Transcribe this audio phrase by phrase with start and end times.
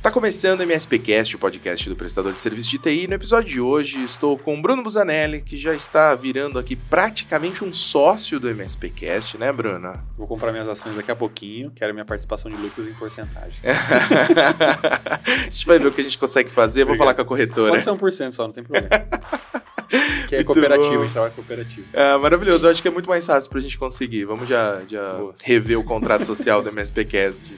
[0.00, 3.06] Está começando o MSPcast, o podcast do prestador de serviço de TI.
[3.06, 7.62] No episódio de hoje estou com o Bruno Busanelli, que já está virando aqui praticamente
[7.62, 9.92] um sócio do MSPcast, né, Bruno?
[10.16, 13.60] Vou comprar minhas ações daqui a pouquinho, quero minha participação de lucros em porcentagem.
[15.22, 17.68] a gente vai ver o que a gente consegue fazer, vou falar com a corretora.
[17.68, 18.88] Pode ser 1% só, não tem problema.
[20.28, 21.00] Que é muito cooperativo, bom.
[21.00, 21.86] a gente trabalha cooperativo.
[21.92, 24.24] É, maravilhoso, eu acho que é muito mais fácil pra gente conseguir.
[24.24, 27.52] Vamos já, já rever o contrato social do MSPcast.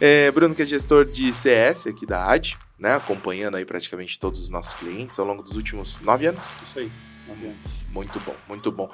[0.00, 2.92] É, Bruno, que é gestor de CS aqui da AD, né?
[2.92, 6.46] Acompanhando aí praticamente todos os nossos clientes ao longo dos últimos nove anos.
[6.62, 6.90] Isso aí,
[7.26, 7.58] nove anos.
[7.90, 8.90] Muito bom, muito bom.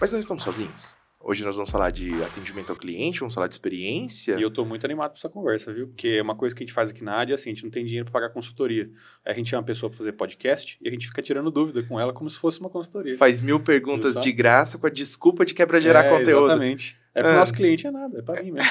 [0.00, 0.94] Mas não estamos sozinhos.
[1.28, 4.36] Hoje nós vamos falar de atendimento ao cliente, vamos falar de experiência.
[4.38, 5.88] E eu estou muito animado para essa conversa, viu?
[5.88, 7.64] Porque é uma coisa que a gente faz aqui na AD é assim, a gente
[7.64, 8.88] não tem dinheiro para pagar consultoria.
[9.24, 11.82] Aí a gente chama uma pessoa para fazer podcast e a gente fica tirando dúvida
[11.82, 13.18] com ela como se fosse uma consultoria.
[13.18, 16.52] Faz mil perguntas de graça com a desculpa de que é para gerar é, conteúdo.
[16.52, 16.96] Exatamente.
[17.16, 17.36] É para o ah.
[17.38, 18.70] nosso cliente, é nada, é para mim mesmo.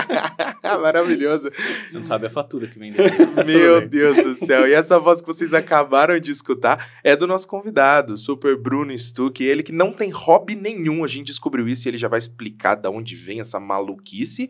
[0.80, 1.50] Maravilhoso.
[1.86, 2.90] Você não sabe a fatura que vem
[3.44, 4.66] Meu Deus do céu.
[4.66, 9.44] E essa voz que vocês acabaram de escutar é do nosso convidado, Super Bruno Stuck.
[9.44, 12.76] Ele que não tem hobby nenhum, a gente descobriu isso e ele já vai explicar
[12.76, 14.48] de onde vem essa maluquice.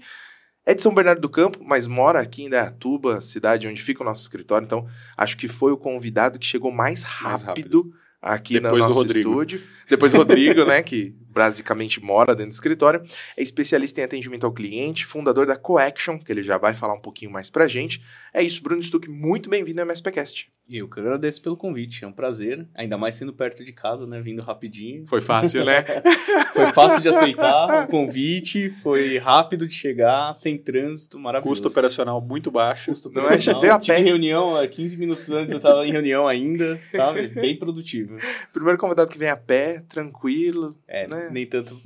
[0.65, 4.06] É de São Bernardo do Campo, mas mora aqui em Dayatuba, cidade onde fica o
[4.06, 4.65] nosso escritório.
[4.65, 7.93] Então, acho que foi o convidado que chegou mais rápido, mais rápido.
[8.22, 9.61] aqui Depois no nosso estúdio.
[9.89, 10.81] Depois do Rodrigo, né?
[10.81, 13.03] Que basicamente mora dentro do escritório,
[13.37, 17.01] é especialista em atendimento ao cliente, fundador da Coaction, que ele já vai falar um
[17.01, 18.03] pouquinho mais pra gente.
[18.33, 20.51] É isso, Bruno Stuck, muito bem-vindo ao MSPcast.
[20.69, 24.20] Eu que agradeço pelo convite, é um prazer, ainda mais sendo perto de casa, né,
[24.20, 25.06] vindo rapidinho.
[25.06, 25.84] Foi fácil, né?
[26.53, 31.62] foi fácil de aceitar o convite, foi rápido de chegar, sem trânsito, maravilhoso.
[31.62, 32.91] Custo operacional muito baixo.
[32.91, 33.98] Custo não é, veio a pé.
[33.98, 37.28] reunião, 15 minutos antes eu tava em reunião ainda, sabe?
[37.28, 38.17] Bem produtivo.
[38.53, 41.25] Primeiro convidado que vem a pé, tranquilo, é, né?
[41.30, 41.80] Nem tanto.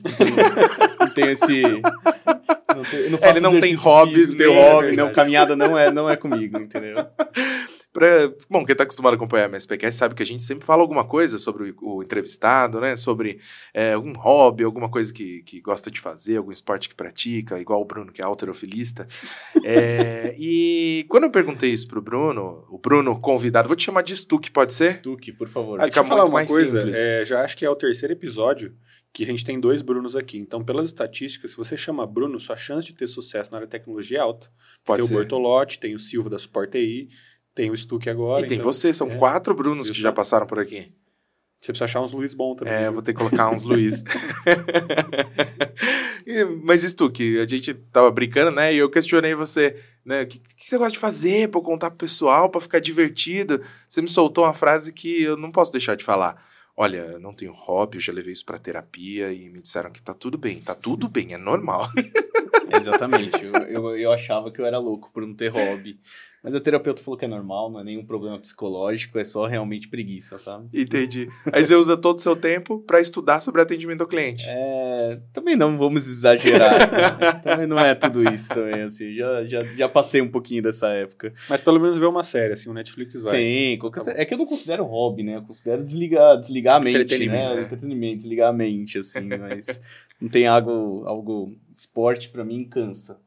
[1.00, 1.62] Não tenho esse.
[2.74, 6.16] Não tenho, não Ele não tem hobbies, tem hobby, não, caminhada não é, não é
[6.16, 6.96] comigo, entendeu?
[7.92, 8.06] Pra,
[8.48, 11.04] bom, quem está acostumado a acompanhar a MSPcast sabe que a gente sempre fala alguma
[11.04, 12.96] coisa sobre o, o entrevistado, né?
[12.96, 13.40] Sobre
[13.74, 17.80] é, algum hobby, alguma coisa que, que gosta de fazer, algum esporte que pratica, igual
[17.80, 19.08] o Bruno, que é alterofilista.
[19.64, 24.16] é, e quando eu perguntei isso pro Bruno, o Bruno convidado, vou te chamar de
[24.16, 24.92] Stuck, pode ser?
[24.92, 25.80] Stuck, por favor.
[25.80, 26.96] Ah, Fica muito mais coisa, simples.
[26.96, 28.72] É, já acho que é o terceiro episódio
[29.12, 30.38] que a gente tem dois Brunos aqui.
[30.38, 33.72] Então, pelas estatísticas, se você chama Bruno, sua chance de ter sucesso na área de
[33.72, 34.50] tecnologia é alta.
[34.84, 35.14] Pode tem ser.
[35.14, 37.08] o Bortolotti, tem o Silva da Support TI,
[37.54, 38.44] tem o Stuck agora.
[38.44, 40.92] E tem então, você, são é, quatro Brunos que já passaram por aqui.
[41.60, 42.72] Você precisa achar uns Luiz bom também.
[42.72, 44.02] É, vou ter que colocar uns Luiz.
[46.64, 48.72] Mas Stuck, a gente tava brincando, né?
[48.72, 50.22] E eu questionei você, né?
[50.22, 53.60] O que, que, você gosta de fazer para contar pro pessoal, para ficar divertido?
[53.86, 56.42] Você me soltou uma frase que eu não posso deixar de falar.
[56.82, 60.14] Olha, não tenho hobby, eu já levei isso para terapia e me disseram que tá
[60.14, 60.60] tudo bem.
[60.60, 61.86] Tá tudo bem, é normal.
[62.74, 63.44] Exatamente.
[63.44, 66.00] Eu, eu, eu, achava que eu era louco por não ter hobby.
[66.42, 69.88] Mas a terapeuta falou que é normal, não é nenhum problema psicológico, é só realmente
[69.88, 70.68] preguiça, sabe?
[70.72, 71.28] Entendi.
[71.52, 74.44] Aí você usa todo o seu tempo para estudar sobre atendimento ao cliente.
[74.48, 76.78] É, também não vamos exagerar.
[76.90, 77.32] né?
[77.44, 79.14] também não é tudo isso também, assim.
[79.14, 81.32] Já, já, já passei um pouquinho dessa época.
[81.48, 83.36] Mas pelo menos ver uma série, assim, o Netflix vai.
[83.36, 85.36] Sim, qualquer tá é que eu não considero hobby, né?
[85.36, 87.56] Eu considero desligar, desligar a mente, Entretenimento, né?
[87.56, 87.62] né?
[87.62, 89.78] Entretenimento, desligar a mente, assim, mas
[90.18, 93.20] não tem algo, algo esporte para mim cansa.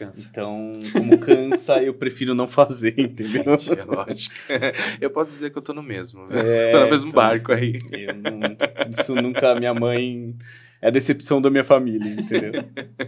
[0.00, 0.26] Cansa.
[0.30, 3.42] Então, como cansa, eu prefiro não fazer, entendeu?
[3.44, 4.34] É lógico.
[4.98, 7.74] Eu posso dizer que eu tô no mesmo, é, tô no mesmo então, barco aí.
[8.22, 10.34] Não, isso nunca, minha mãe
[10.80, 12.52] é a decepção da minha família, entendeu?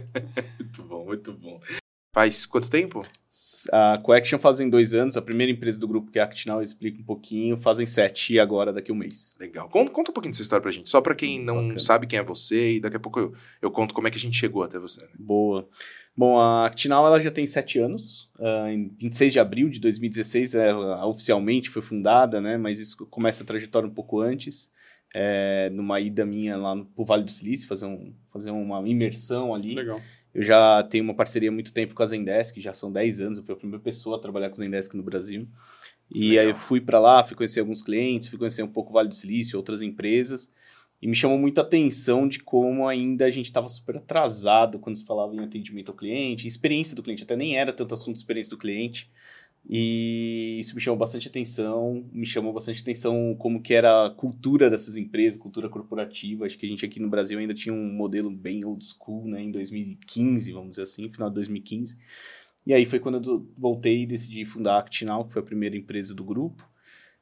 [0.59, 1.59] muito bom, muito bom.
[2.13, 3.03] Faz quanto tempo?
[3.71, 6.63] A Coaction fazem dois anos, a primeira empresa do grupo que é a Actinal, eu
[6.63, 9.35] explico um pouquinho, fazem sete e agora daqui a um mês.
[9.39, 9.67] Legal.
[9.67, 11.79] Conta, conta um pouquinho dessa história pra gente, só pra quem não Bacana.
[11.79, 14.21] sabe quem é você e daqui a pouco eu, eu conto como é que a
[14.21, 15.01] gente chegou até você.
[15.01, 15.07] Né?
[15.17, 15.67] Boa.
[16.15, 20.53] Bom, a Actinal ela já tem sete anos, uh, em 26 de abril de 2016
[20.53, 24.71] ela oficialmente foi fundada, né, mas isso começa a trajetória um pouco antes.
[25.15, 29.75] É, numa ida minha lá no Vale do Silício, fazer, um, fazer uma imersão ali.
[29.75, 30.01] Legal.
[30.33, 33.37] Eu já tenho uma parceria há muito tempo com a Zendesk, já são 10 anos,
[33.37, 35.47] eu fui a primeira pessoa a trabalhar com a Zendesk no Brasil.
[36.13, 36.43] E Legal.
[36.43, 39.09] aí eu fui para lá, fui conhecer alguns clientes, fui conhecer um pouco o Vale
[39.09, 40.51] do Silício, outras empresas.
[41.01, 45.05] E me chamou muita atenção de como ainda a gente estava super atrasado quando se
[45.05, 48.51] falava em atendimento ao cliente, experiência do cliente, até nem era tanto assunto de experiência
[48.51, 49.11] do cliente.
[49.65, 54.69] E isso me chamou bastante atenção, me chamou bastante atenção como que era a cultura
[54.69, 56.45] dessas empresas, cultura corporativa.
[56.45, 59.41] Acho que a gente aqui no Brasil ainda tinha um modelo bem old school, né,
[59.41, 61.97] em 2015, vamos dizer assim, final de 2015.
[62.65, 65.77] E aí foi quando eu voltei e decidi fundar a Actinal, que foi a primeira
[65.77, 66.69] empresa do grupo.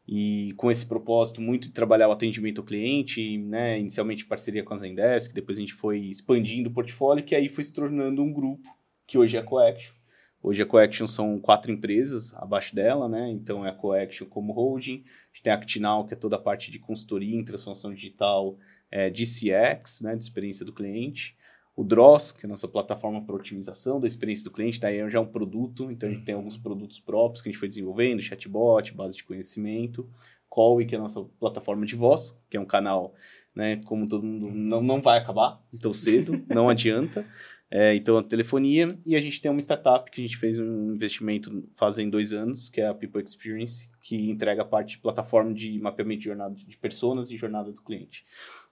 [0.07, 4.63] E com esse propósito muito de trabalhar o atendimento ao cliente, né, inicialmente em parceria
[4.63, 8.23] com a Zendesk, depois a gente foi expandindo o portfólio, que aí foi se tornando
[8.23, 8.67] um grupo,
[9.05, 10.00] que hoje é a Coaction
[10.43, 13.29] Hoje a Coaction são quatro empresas abaixo dela, né?
[13.29, 16.39] Então é a Coaction como holding, a gente tem a Actinal, que é toda a
[16.39, 18.57] parte de consultoria em transformação digital
[18.89, 20.15] é, de CX, né?
[20.15, 21.38] De experiência do cliente.
[21.75, 25.19] O Dross, que é a nossa plataforma para otimização da experiência do cliente, daí já
[25.19, 28.21] é um produto, então a gente tem alguns produtos próprios que a gente foi desenvolvendo,
[28.21, 30.09] chatbot, base de conhecimento.
[30.49, 33.13] Call, que é a nossa plataforma de voz, que é um canal,
[33.55, 37.25] né, como todo mundo, não, não vai acabar tão cedo, não adianta.
[37.73, 38.94] É, então, a telefonia.
[39.06, 42.68] E a gente tem uma startup que a gente fez um investimento fazem dois anos,
[42.68, 46.53] que é a People Experience, que entrega a parte de plataforma de mapeamento de jornada
[46.53, 48.25] de pessoas e jornada do cliente.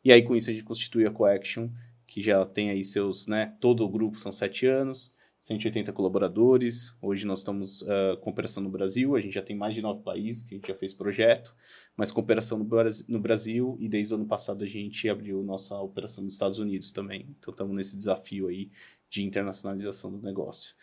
[0.04, 1.70] E aí, com isso, a gente constitui a Coaction,
[2.06, 6.96] que já tem aí seus, né, todo o grupo são sete anos, 180 colaboradores.
[7.02, 10.04] Hoje nós estamos uh, com operação no Brasil, a gente já tem mais de nove
[10.04, 11.56] países que a gente já fez projeto,
[11.96, 12.68] mas com operação no,
[13.08, 16.92] no Brasil e desde o ano passado a gente abriu nossa operação nos Estados Unidos
[16.92, 17.34] também.
[17.40, 18.70] Então estamos nesse desafio aí
[19.10, 20.76] de internacionalização do negócio.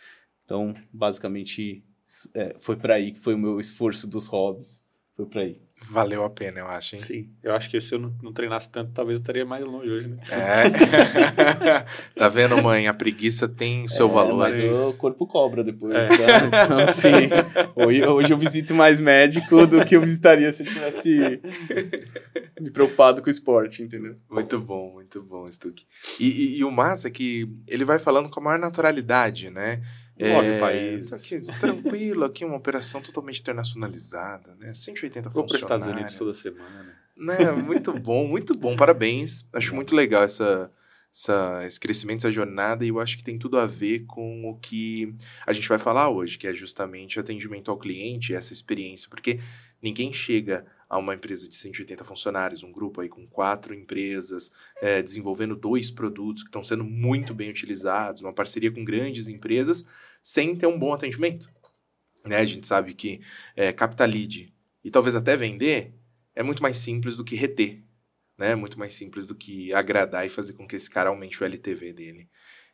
[0.45, 1.85] Então, basicamente,
[2.33, 5.66] é, foi para aí que foi o meu esforço dos hobbies, foi para aí.
[5.91, 7.03] Valeu a pena, eu acho, hein?
[7.03, 7.31] Sim.
[7.43, 10.09] Eu acho que se eu não, não treinasse tanto, talvez eu estaria mais longe hoje,
[10.09, 10.17] né?
[10.31, 11.85] É.
[12.17, 12.89] tá vendo, mãe?
[12.89, 14.39] A preguiça tem seu é, valor.
[14.39, 14.69] Mas aí.
[14.69, 15.95] o corpo cobra depois.
[15.95, 16.09] É.
[16.09, 16.65] Tá?
[16.65, 17.29] Então, assim,
[17.77, 21.41] hoje, hoje eu visito mais médico do que eu visitaria se eu tivesse
[22.61, 24.15] me preocupado com o esporte, entendeu?
[24.31, 25.85] Muito bom, muito bom, Stuck.
[26.19, 29.83] E, e, e o massa é que ele vai falando com a maior naturalidade, né?
[30.19, 31.13] Nove é, países.
[31.13, 34.73] Aqui, tranquilo, aqui uma operação totalmente internacionalizada, né?
[34.73, 37.39] 180 Vou para os Estados Unidos toda semana, né?
[37.39, 37.53] né?
[37.53, 39.47] Muito bom, muito bom, parabéns.
[39.53, 40.71] Acho muito legal essa,
[41.13, 44.57] essa, esse crescimento, essa jornada, e eu acho que tem tudo a ver com o
[44.57, 45.15] que
[45.47, 49.39] a gente vai falar hoje, que é justamente atendimento ao cliente, essa experiência, porque
[49.83, 55.03] ninguém chega a uma empresa de 180 funcionários, um grupo aí com quatro empresas, é,
[55.03, 59.85] desenvolvendo dois produtos que estão sendo muito bem utilizados, uma parceria com grandes empresas,
[60.27, 61.49] sem ter um bom atendimento.
[62.25, 62.39] Né?
[62.39, 63.21] A gente sabe que
[63.55, 64.53] é, captar lead
[64.83, 65.95] e talvez até vender
[66.35, 67.81] é muito mais simples do que reter.
[68.37, 68.57] Né?
[68.57, 71.93] Muito mais simples do que agradar e fazer com que esse cara aumente o LTV
[71.93, 72.29] dele.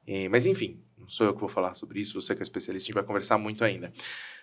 [0.06, 2.86] E, mas enfim, não sou eu que vou falar sobre isso, você que é especialista,
[2.86, 3.92] a gente vai conversar muito ainda.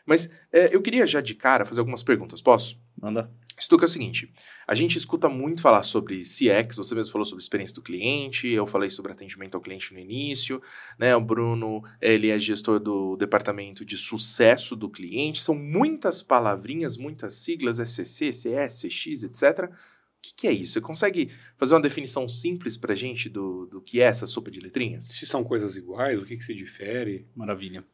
[0.05, 2.79] Mas é, eu queria já de cara fazer algumas perguntas, posso?
[2.95, 3.33] Manda.
[3.59, 4.31] Stuka é o seguinte:
[4.67, 8.65] a gente escuta muito falar sobre CX, você mesmo falou sobre experiência do cliente, eu
[8.65, 10.61] falei sobre atendimento ao cliente no início,
[10.97, 11.15] né?
[11.15, 17.35] O Bruno, ele é gestor do departamento de sucesso do cliente, são muitas palavrinhas, muitas
[17.35, 19.69] siglas, SCC, CS, CX, etc.
[20.19, 20.73] O que, que, é isso?
[20.73, 24.59] Você consegue fazer uma definição simples para gente do, do que é essa sopa de
[24.59, 25.05] letrinhas?
[25.05, 27.25] Se são coisas iguais, o que, que se difere?
[27.33, 27.85] Maravilha.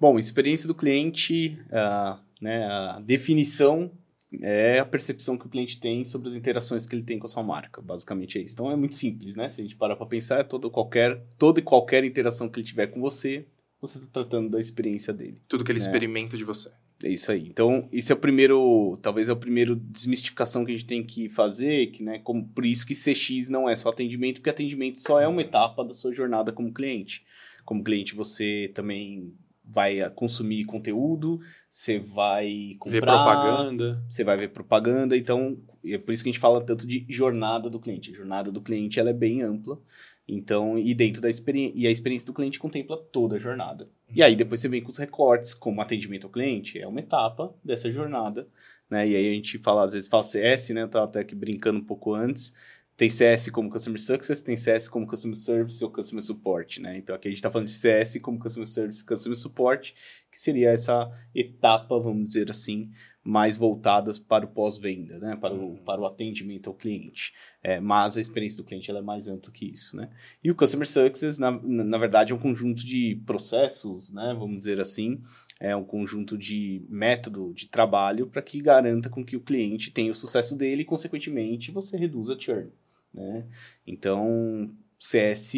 [0.00, 3.92] Bom, experiência do cliente, uh, né, a definição
[4.42, 7.28] é a percepção que o cliente tem sobre as interações que ele tem com a
[7.28, 7.80] sua marca.
[7.80, 8.54] Basicamente é isso.
[8.54, 9.48] Então é muito simples, né?
[9.48, 12.66] Se a gente parar para pensar, é toda, qualquer, toda e qualquer interação que ele
[12.66, 13.46] tiver com você,
[13.80, 15.40] você está tratando da experiência dele.
[15.48, 15.84] Tudo que ele né?
[15.84, 16.70] experimenta de você.
[17.02, 17.46] É isso aí.
[17.46, 21.28] Então, isso é o primeiro, talvez é o primeiro desmistificação que a gente tem que
[21.28, 25.20] fazer, que, né, como, por isso que CX não é só atendimento, porque atendimento só
[25.20, 27.24] é uma etapa da sua jornada como cliente.
[27.64, 29.32] Como cliente, você também
[29.68, 33.00] vai eh, consumir conteúdo, você vai comprar...
[33.00, 34.04] Ver propaganda.
[34.08, 37.68] Você vai ver propaganda, então é por isso que a gente fala tanto de jornada
[37.68, 38.10] do cliente.
[38.10, 39.78] A jornada do cliente ela é bem ampla,
[40.26, 43.84] então, e dentro da experiência, e a experiência do cliente contempla toda a jornada.
[43.84, 44.14] Uhum.
[44.16, 47.54] E aí depois você vem com os recortes, como atendimento ao cliente, é uma etapa
[47.64, 48.48] dessa jornada,
[48.90, 49.08] né?
[49.08, 50.82] E aí a gente fala, às vezes fala CS, né?
[50.82, 52.52] Eu tava até aqui brincando um pouco antes,
[52.98, 56.98] tem CS como Customer Success, tem CS como Customer Service ou Customer Support, né?
[56.98, 59.94] Então aqui a gente está falando de CS como Customer Service e Customer Support,
[60.28, 62.90] que seria essa etapa, vamos dizer assim,
[63.22, 65.36] mais voltadas para o pós-venda, né?
[65.36, 65.76] Para o, uhum.
[65.76, 67.32] para o atendimento ao cliente.
[67.62, 70.10] É, mas a experiência do cliente ela é mais ampla que isso, né?
[70.42, 74.34] E o Customer Success, na, na verdade, é um conjunto de processos, né?
[74.36, 75.22] Vamos dizer assim,
[75.60, 80.10] é um conjunto de método de trabalho para que garanta com que o cliente tenha
[80.10, 82.72] o sucesso dele e, consequentemente, você reduza a churn.
[83.18, 83.44] Né?
[83.86, 85.54] Então, CS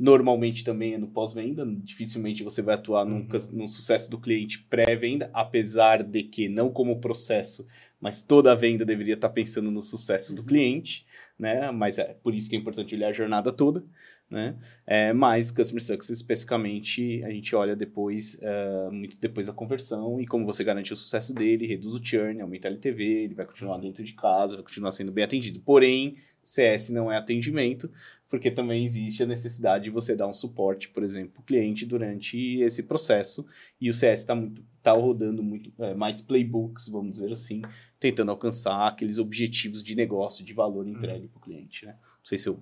[0.00, 3.26] normalmente também é no pós-venda, dificilmente você vai atuar uhum.
[3.28, 7.66] no, no sucesso do cliente pré-venda, apesar de que, não como processo,
[8.00, 10.36] mas toda a venda deveria estar pensando no sucesso uhum.
[10.36, 11.06] do cliente,
[11.38, 11.70] né?
[11.70, 13.84] Mas é por isso que é importante olhar a jornada toda,
[14.32, 14.56] né?
[14.86, 20.26] É, mas Customer Success, especificamente, a gente olha depois, uh, muito depois da conversão e
[20.26, 23.76] como você garante o sucesso dele, reduz o churn, aumenta a LTV, ele vai continuar
[23.76, 25.60] dentro de casa, vai continuar sendo bem atendido.
[25.60, 27.90] Porém, CS não é atendimento,
[28.26, 31.84] porque também existe a necessidade de você dar um suporte, por exemplo, para o cliente
[31.84, 33.44] durante esse processo,
[33.78, 34.34] e o CS está
[34.82, 37.60] tá rodando muito é, mais playbooks, vamos dizer assim,
[38.00, 41.28] tentando alcançar aqueles objetivos de negócio, de valor entregue uhum.
[41.28, 41.84] para o cliente.
[41.84, 41.92] Né?
[41.92, 42.58] Não sei se eu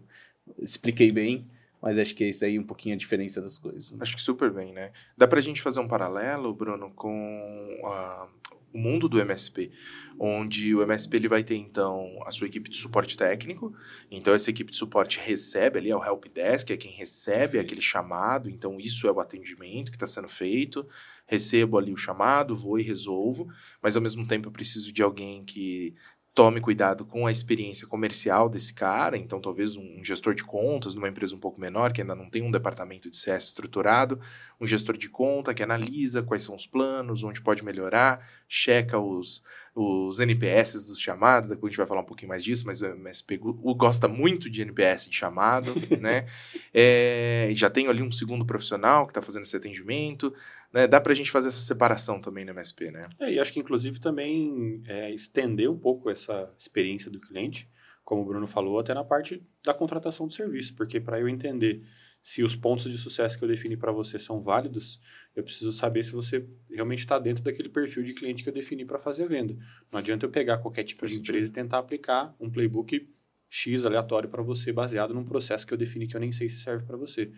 [0.59, 1.47] expliquei bem,
[1.81, 3.93] Mas acho que é isso aí um pouquinho a diferença das coisas.
[3.93, 3.99] Né?
[4.01, 4.93] Acho que super bem, né?
[5.17, 8.29] Dá pra gente fazer um paralelo, Bruno, com a,
[8.73, 9.71] o mundo do MSP,
[10.19, 13.75] onde o MSP ele vai ter então a sua equipe de suporte técnico.
[14.11, 17.81] Então essa equipe de suporte recebe ali é o help desk, é quem recebe aquele
[17.81, 18.49] chamado.
[18.49, 20.87] Então isso é o atendimento que está sendo feito.
[21.27, 23.49] Recebo ali o chamado, vou e resolvo,
[23.83, 25.95] mas ao mesmo tempo eu preciso de alguém que
[26.41, 31.07] tome cuidado com a experiência comercial desse cara, então talvez um gestor de contas numa
[31.07, 34.19] empresa um pouco menor, que ainda não tem um departamento de CS estruturado,
[34.59, 39.43] um gestor de conta que analisa quais são os planos, onde pode melhorar, checa os,
[39.75, 42.87] os NPS dos chamados, depois a gente vai falar um pouquinho mais disso, mas o
[42.87, 43.39] MSP
[43.77, 46.27] gosta muito de NPS de chamado, né?
[46.73, 50.33] É, já tenho ali um segundo profissional que está fazendo esse atendimento,
[50.73, 50.87] né?
[50.87, 53.09] Dá para a gente fazer essa separação também no MSP, né?
[53.19, 57.69] É, e acho que inclusive também é, estender um pouco essa experiência do cliente,
[58.05, 61.83] como o Bruno falou, até na parte da contratação do serviço, porque para eu entender
[62.23, 65.01] se os pontos de sucesso que eu defini para você são válidos,
[65.35, 68.85] eu preciso saber se você realmente está dentro daquele perfil de cliente que eu defini
[68.85, 69.57] para fazer a venda.
[69.91, 73.09] Não adianta eu pegar qualquer tipo de empresa e tentar aplicar um playbook
[73.51, 76.61] X aleatório para você, baseado num processo que eu defini que eu nem sei se
[76.61, 77.33] serve para você.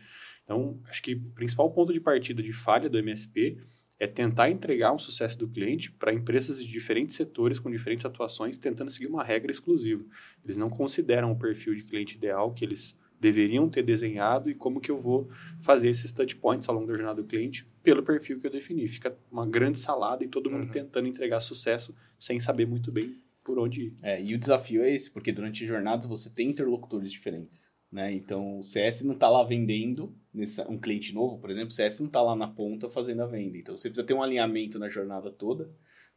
[0.45, 3.57] Então, acho que o principal ponto de partida de falha do MSP
[3.99, 8.59] é tentar entregar um sucesso do cliente para empresas de diferentes setores, com diferentes atuações,
[8.59, 10.05] tentando seguir uma regra exclusiva.
[10.45, 14.81] Eles não consideram o perfil de cliente ideal que eles deveriam ter desenhado e como
[14.81, 18.39] que eu vou fazer esses touch points ao longo da jornada do cliente pelo perfil
[18.39, 18.87] que eu defini.
[18.89, 20.71] Fica uma grande salada e todo mundo uhum.
[20.71, 23.97] tentando entregar sucesso sem saber muito bem por onde ir.
[24.03, 27.73] É, e o desafio é esse, porque durante jornadas você tem interlocutores diferentes.
[27.91, 28.13] Né?
[28.13, 32.01] Então, o CS não está lá vendendo, nessa, um cliente novo, por exemplo, o CS
[32.01, 33.59] não está lá na ponta fazendo a venda.
[33.59, 35.71] Então, você precisa ter um alinhamento na jornada toda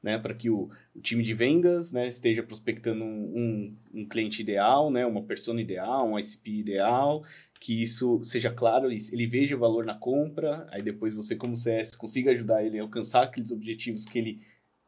[0.06, 4.40] né, para que o, o, time de vendas né, esteja prospectando um, um, um, cliente
[4.40, 7.24] ideal, né, uma persona ideal, um ICP ideal,
[7.60, 11.96] que isso seja claro, ele veja o valor na compra, aí depois você, como CS,
[11.96, 14.42] consiga ajudar ele a alcançar aqueles objetivos que ele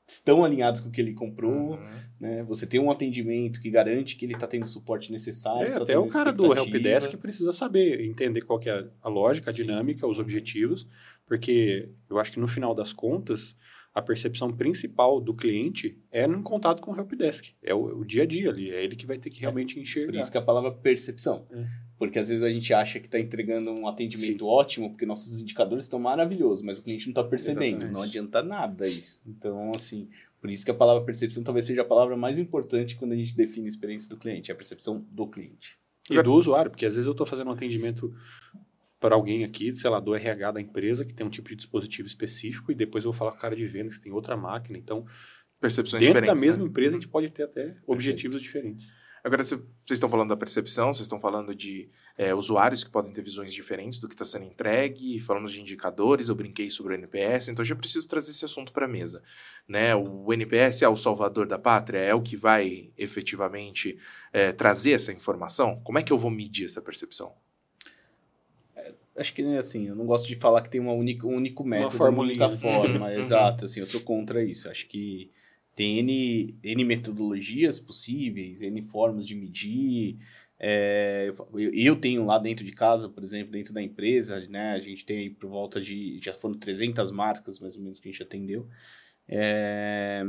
[0.07, 1.87] estão alinhados com o que ele comprou, uhum.
[2.19, 2.43] né?
[2.43, 5.73] Você tem um atendimento que garante que ele está tendo o suporte necessário.
[5.73, 9.53] É, até o cara do helpdesk precisa saber, entender qual que é a lógica, a
[9.53, 10.87] dinâmica, os objetivos,
[11.25, 13.55] porque eu acho que no final das contas
[13.93, 17.47] a percepção principal do cliente é no contato com o helpdesk.
[17.63, 20.13] É o, o, dia a dia ali, é ele que vai ter que realmente enxergar.
[20.13, 21.47] Por isso que a palavra percepção.
[21.51, 21.65] É.
[21.97, 24.51] Porque às vezes a gente acha que está entregando um atendimento Sim.
[24.51, 27.77] ótimo, porque nossos indicadores estão maravilhosos, mas o cliente não está percebendo.
[27.77, 27.93] Exatamente.
[27.93, 29.21] Não adianta nada isso.
[29.25, 30.07] Então, assim,
[30.39, 33.35] por isso que a palavra percepção talvez seja a palavra mais importante quando a gente
[33.35, 35.77] define a experiência do cliente, a percepção do cliente.
[36.09, 38.13] E do usuário, porque às vezes eu estou fazendo um atendimento
[38.99, 42.07] para alguém aqui, sei lá, do RH da empresa que tem um tipo de dispositivo
[42.07, 44.77] específico e depois eu vou falar com o cara de vendas que tem outra máquina.
[44.77, 45.05] Então,
[45.59, 46.41] percepções dentro diferentes.
[46.41, 46.69] da mesma né?
[46.69, 48.91] empresa a gente pode ter até objetivos diferentes.
[49.24, 53.21] Agora, vocês estão falando da percepção, vocês estão falando de é, usuários que podem ter
[53.21, 57.50] visões diferentes do que está sendo entregue, falamos de indicadores, eu brinquei sobre o NPS,
[57.50, 59.21] então já preciso trazer esse assunto para a mesa.
[59.67, 59.95] Né?
[59.95, 63.97] O NPS é o salvador da pátria, é o que vai efetivamente
[64.31, 65.81] é, trazer essa informação?
[65.83, 67.33] Como é que eu vou medir essa percepção?
[69.17, 72.03] acho que assim, eu não gosto de falar que tem uma única, um único método,
[72.03, 74.69] uma, uma única forma, exato, assim, eu sou contra isso.
[74.69, 75.31] Acho que
[75.77, 80.17] tem N, N metodologias possíveis, N formas de medir.
[80.60, 84.79] É, eu, eu tenho lá dentro de casa, por exemplo, dentro da empresa, né, a
[84.79, 88.12] gente tem aí por volta de, já foram 300 marcas mais ou menos que a
[88.12, 88.67] gente atendeu.
[89.29, 90.24] É,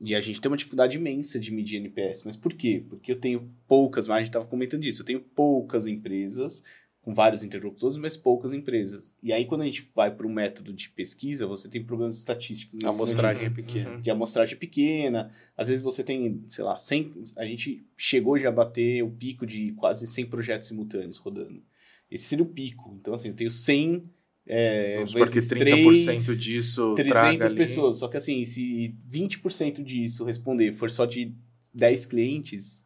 [0.00, 2.22] e a gente tem uma dificuldade imensa de medir NPS.
[2.24, 2.82] Mas por quê?
[2.88, 6.62] Porque eu tenho poucas, mas a gente estava comentando isso, eu tenho poucas empresas
[7.04, 9.12] com vários interlocutores, mas poucas empresas.
[9.22, 12.82] E aí, quando a gente vai para um método de pesquisa, você tem problemas estatísticos.
[12.82, 14.00] A amostragem é pequena.
[14.00, 15.30] Que a amostragem pequena.
[15.54, 17.12] Às vezes você tem, sei lá, 100...
[17.36, 21.62] A gente chegou já a bater o pico de quase 100 projetos simultâneos rodando.
[22.10, 22.96] Esse seria o pico.
[22.98, 24.10] Então, assim, eu tenho 100...
[24.46, 27.98] É, Vamos supor que 30% 3, disso 300 pessoas.
[27.98, 31.34] Só que, assim, se 20% disso responder for só de
[31.74, 32.83] 10 clientes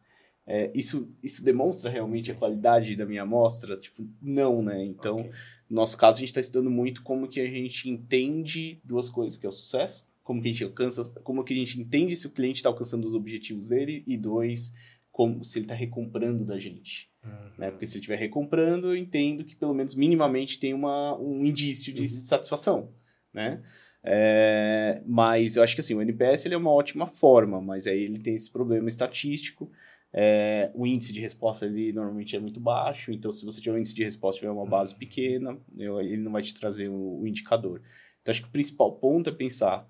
[0.51, 3.77] é, isso, isso demonstra realmente a qualidade da minha amostra?
[3.77, 4.83] Tipo, não, né?
[4.83, 5.31] Então, okay.
[5.69, 9.37] no nosso caso, a gente está estudando muito como que a gente entende duas coisas,
[9.37, 12.25] que é o sucesso, como que a gente alcança, como que a gente entende se
[12.25, 14.73] o cliente está alcançando os objetivos dele, e dois,
[15.11, 17.11] como se ele está recomprando da gente.
[17.23, 17.51] Uhum.
[17.55, 17.69] Né?
[17.69, 21.93] Porque se ele estiver recomprando, eu entendo que pelo menos minimamente tem uma, um indício
[21.93, 22.07] de uhum.
[22.07, 22.89] satisfação,
[23.31, 23.61] né?
[24.03, 28.01] É, mas eu acho que assim, o NPS ele é uma ótima forma, mas aí
[28.01, 29.69] ele tem esse problema estatístico
[30.11, 33.79] é, o índice de resposta ele normalmente é muito baixo, então se você tiver um
[33.79, 34.99] índice de resposta tiver uma base uhum.
[34.99, 37.81] pequena, ele não vai te trazer o, o indicador.
[38.21, 39.87] Então acho que o principal ponto é pensar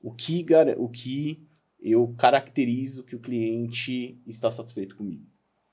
[0.00, 0.44] o que,
[0.76, 1.46] o que
[1.80, 5.26] eu caracterizo que o cliente está satisfeito comigo.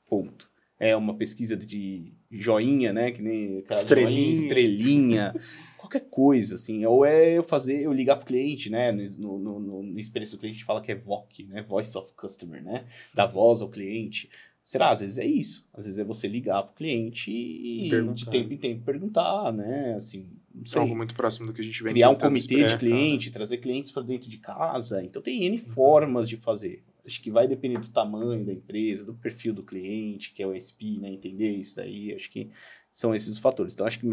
[0.08, 0.50] Ponto.
[0.80, 3.12] é uma pesquisa de joinha, né?
[3.12, 5.36] Que nem estrelinha, joinha, estrelinha
[5.80, 6.86] qualquer coisa, assim.
[6.86, 8.92] Ou é eu fazer, eu ligar pro cliente, né?
[8.92, 11.62] No, no, no, no experiência do cliente a gente fala que é VOC, né?
[11.62, 12.86] Voice of Customer, né?
[13.14, 14.30] Da voz ao cliente.
[14.62, 14.90] Será?
[14.90, 15.66] Às vezes é isso.
[15.74, 18.14] Às vezes é você ligar pro cliente e perguntar.
[18.14, 19.96] de tempo em tempo perguntar, né?
[19.96, 20.82] Assim, não sei.
[20.82, 23.90] Algo muito próximo do que a gente vem Criar um comitê de cliente, trazer clientes
[23.90, 25.02] para dentro de casa.
[25.02, 26.84] Então tem N formas de fazer.
[27.06, 30.54] Acho que vai depender do tamanho da empresa, do perfil do cliente, que é o
[30.54, 31.10] SP, né?
[31.10, 32.14] Entender isso daí.
[32.14, 32.50] Acho que
[32.92, 33.74] são esses os fatores.
[33.74, 34.06] Então acho que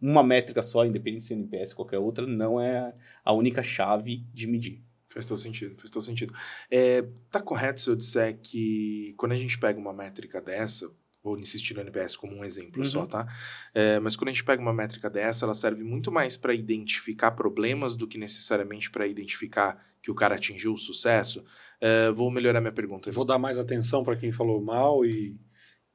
[0.00, 4.26] uma métrica só, independente de ser NPS ou qualquer outra, não é a única chave
[4.32, 4.82] de medir.
[5.08, 6.34] Faz todo sentido, faz todo sentido.
[6.70, 10.90] É, tá correto se eu disser que quando a gente pega uma métrica dessa,
[11.22, 12.84] vou insistir no NPS como um exemplo uhum.
[12.84, 13.26] só, tá?
[13.72, 17.30] É, mas quando a gente pega uma métrica dessa, ela serve muito mais para identificar
[17.30, 21.42] problemas do que necessariamente para identificar que o cara atingiu o sucesso.
[21.80, 23.10] É, vou melhorar minha pergunta.
[23.10, 25.34] Vou dar mais atenção para quem falou mal e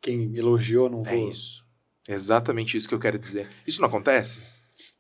[0.02, 1.28] quem elogiou não é vou.
[1.28, 1.69] É isso.
[2.08, 3.48] Exatamente isso que eu quero dizer.
[3.68, 4.60] Isso não acontece?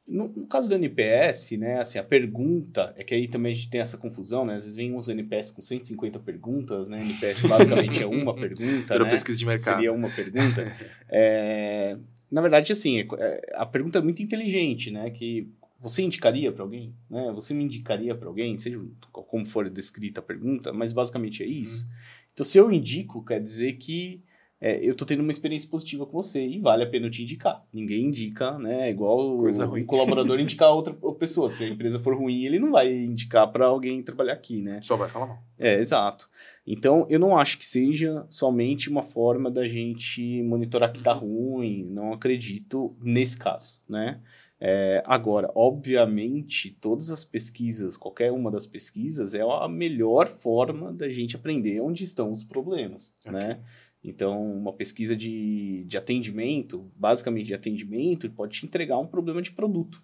[0.10, 3.70] No, no, caso do NPS, né, assim, a pergunta, é que aí também a gente
[3.70, 8.01] tem essa confusão, né, às vezes vem uns NPS com 150 perguntas, né, NPS basicamente
[8.01, 9.75] é uma pergunta, Era né, pesquisa de mercado.
[9.75, 10.75] Seria uma pergunta.
[11.08, 11.96] é,
[12.32, 15.48] na verdade, assim, é, é, a pergunta é muito inteligente, né, que
[15.79, 20.24] você indicaria para alguém, né, você me indicaria para alguém, seja como for descrita a
[20.24, 21.86] pergunta, mas basicamente é isso.
[21.86, 21.89] Hum.
[22.34, 24.24] Então, se eu indico, quer dizer que
[24.61, 27.23] é, eu tô tendo uma experiência positiva com você e vale a pena eu te
[27.23, 27.65] indicar.
[27.71, 28.87] Ninguém indica, né?
[28.87, 29.85] É igual Coisa o, ruim.
[29.85, 31.49] colaborador indicar outra pessoa.
[31.49, 34.81] Se a empresa for ruim, ele não vai indicar para alguém trabalhar aqui, né?
[34.83, 35.43] Só vai falar mal.
[35.57, 36.29] É, exato.
[36.67, 41.85] Então, eu não acho que seja somente uma forma da gente monitorar que tá ruim.
[41.85, 44.19] Não acredito nesse caso, né?
[44.61, 51.07] É, agora, obviamente, todas as pesquisas, qualquer uma das pesquisas, é a melhor forma da
[51.07, 53.31] gente aprender onde estão os problemas, okay.
[53.31, 53.61] né?
[54.03, 59.51] Então, uma pesquisa de, de atendimento, basicamente de atendimento, pode te entregar um problema de
[59.51, 60.01] produto.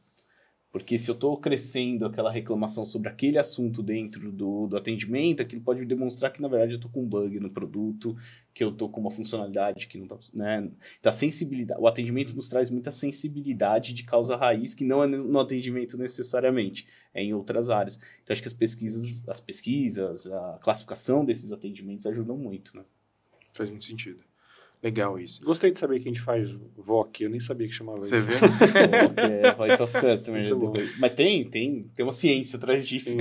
[0.76, 5.62] Porque se eu estou crescendo aquela reclamação sobre aquele assunto dentro do, do atendimento, aquilo
[5.62, 8.14] pode demonstrar que, na verdade, eu estou com um bug no produto,
[8.54, 10.18] que eu estou com uma funcionalidade que não está...
[10.34, 10.70] Né?
[11.00, 15.40] Então, sensibilidade, o atendimento nos traz muita sensibilidade de causa raiz, que não é no
[15.40, 17.98] atendimento necessariamente, é em outras áreas.
[18.22, 22.84] Então, acho que as pesquisas, as pesquisas, a classificação desses atendimentos ajudam muito, né?
[23.56, 24.20] Faz muito sentido.
[24.84, 25.44] Legal isso.
[25.44, 28.28] Gostei de saber que a gente faz VOC, eu nem sabia que chamava Você isso.
[28.28, 29.48] Você vê?
[29.48, 30.48] é, Voice of Customer.
[31.00, 33.18] Mas tem, tem, tem uma ciência atrás disso.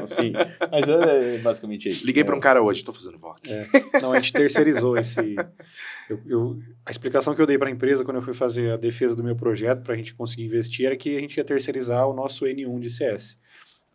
[0.00, 0.32] assim,
[0.70, 2.06] mas é, basicamente é isso.
[2.06, 2.26] Liguei né?
[2.26, 3.50] para um cara hoje, estou fazendo VOC.
[3.50, 3.66] É.
[4.00, 5.34] Não, a gente terceirizou esse...
[6.08, 8.76] Eu, eu, a explicação que eu dei para a empresa quando eu fui fazer a
[8.76, 12.06] defesa do meu projeto para a gente conseguir investir era que a gente ia terceirizar
[12.06, 13.36] o nosso N1 de CS.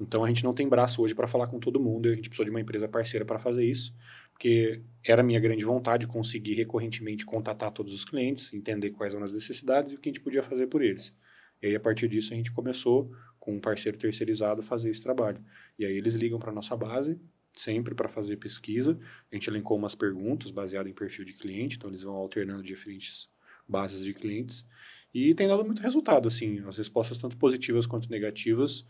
[0.02, 2.45] Então a gente não tem braço hoje para falar com todo mundo, a gente precisou
[2.45, 3.93] de uma empresa parceira para fazer isso
[4.38, 9.34] porque era minha grande vontade conseguir recorrentemente contatar todos os clientes, entender quais são as
[9.34, 11.12] necessidades e o que a gente podia fazer por eles.
[11.60, 15.02] E aí, a partir disso, a gente começou, com um parceiro terceirizado, a fazer esse
[15.02, 15.43] trabalho.
[15.80, 17.19] E aí, eles ligam para a nossa base,
[17.52, 19.00] sempre para fazer pesquisa.
[19.32, 23.30] A gente elencou umas perguntas baseadas em perfil de cliente, então eles vão alternando diferentes
[23.67, 24.67] bases de clientes.
[25.12, 28.86] E tem dado muito resultado, assim, as respostas tanto positivas quanto negativas,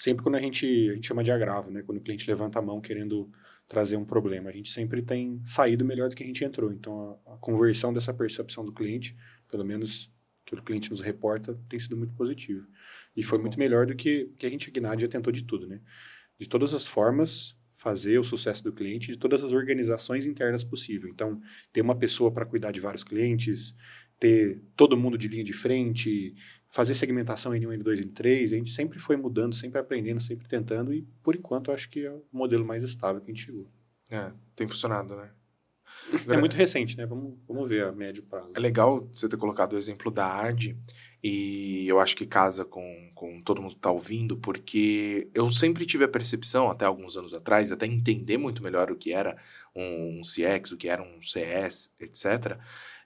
[0.00, 1.82] sempre quando a gente, a gente chama de agravo, né?
[1.82, 3.30] Quando o cliente levanta a mão querendo
[3.68, 4.48] trazer um problema.
[4.48, 6.72] A gente sempre tem saído melhor do que a gente entrou.
[6.72, 9.14] Então, a, a conversão dessa percepção do cliente,
[9.50, 10.10] pelo menos
[10.46, 12.66] que o cliente nos reporta, tem sido muito positivo.
[13.14, 15.66] E foi muito melhor do que, que a gente, a Gnad, já tentou de tudo,
[15.66, 15.82] né?
[16.38, 21.10] De todas as formas, fazer o sucesso do cliente de todas as organizações internas possível.
[21.10, 21.38] Então,
[21.74, 23.74] ter uma pessoa para cuidar de vários clientes,
[24.18, 26.34] ter todo mundo de linha de frente,
[26.70, 30.94] fazer segmentação em 1, N2, N3, a gente sempre foi mudando, sempre aprendendo, sempre tentando,
[30.94, 33.68] e por enquanto acho que é o modelo mais estável que a gente chegou.
[34.08, 35.30] É, tem funcionado, né?
[36.28, 37.04] É muito recente, né?
[37.04, 38.52] Vamos, vamos ver a médio prazo.
[38.54, 40.76] É legal você ter colocado o exemplo da AD,
[41.22, 45.84] e eu acho que casa com, com todo mundo que está ouvindo, porque eu sempre
[45.84, 49.36] tive a percepção, até alguns anos atrás, até entender muito melhor o que era
[49.74, 52.56] um, um CX, o que era um CS, etc.,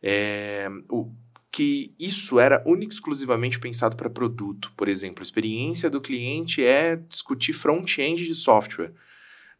[0.03, 1.11] é, o,
[1.55, 4.73] que isso era única e exclusivamente pensado para produto.
[4.77, 8.93] Por exemplo, a experiência do cliente é discutir front-end de software.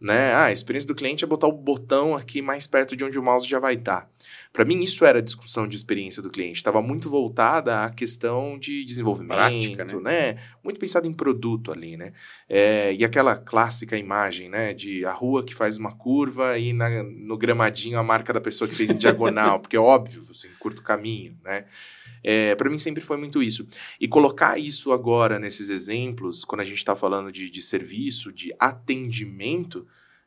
[0.01, 0.33] Né?
[0.33, 3.23] Ah, a experiência do cliente é botar o botão aqui mais perto de onde o
[3.23, 4.11] mouse já vai estar.
[4.55, 6.59] Para mim, isso era a discussão de experiência do cliente.
[6.59, 10.01] Estava muito voltada à questão de desenvolvimento, Prática, né?
[10.01, 10.39] né?
[10.63, 12.13] Muito pensado em produto ali, né?
[12.49, 14.73] É, e aquela clássica imagem, né?
[14.73, 18.69] De a rua que faz uma curva e na, no gramadinho a marca da pessoa
[18.69, 21.65] que fez em diagonal, porque é óbvio, você encurta o caminho, né?
[22.23, 23.67] É, para mim sempre foi muito isso.
[24.01, 28.55] E colocar isso agora nesses exemplos, quando a gente está falando de, de serviço, de
[28.57, 29.85] atendimento,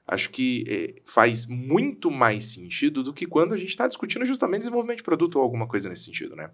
[0.07, 4.59] acho que é, faz muito mais sentido do que quando a gente está discutindo justamente
[4.59, 6.49] desenvolvimento de produto ou alguma coisa nesse sentido, né?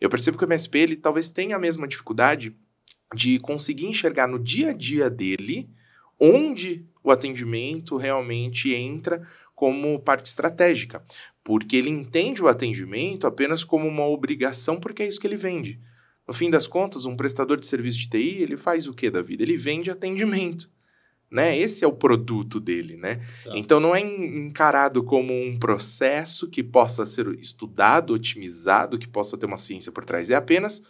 [0.00, 2.56] Eu percebo que o MSP ele talvez tenha a mesma dificuldade
[3.14, 5.70] de conseguir enxergar no dia a dia dele
[6.18, 9.22] onde o atendimento realmente entra
[9.54, 11.04] como parte estratégica,
[11.44, 15.80] porque ele entende o atendimento apenas como uma obrigação, porque é isso que ele vende.
[16.26, 19.22] No fim das contas, um prestador de serviço de TI, ele faz o que da
[19.22, 19.44] vida?
[19.44, 20.68] Ele vende atendimento.
[21.30, 21.58] Né?
[21.58, 23.20] Esse é o produto dele, né?
[23.54, 29.46] Então não é encarado como um processo que possa ser estudado, otimizado, que possa ter
[29.46, 30.30] uma ciência por trás.
[30.30, 30.82] É apenas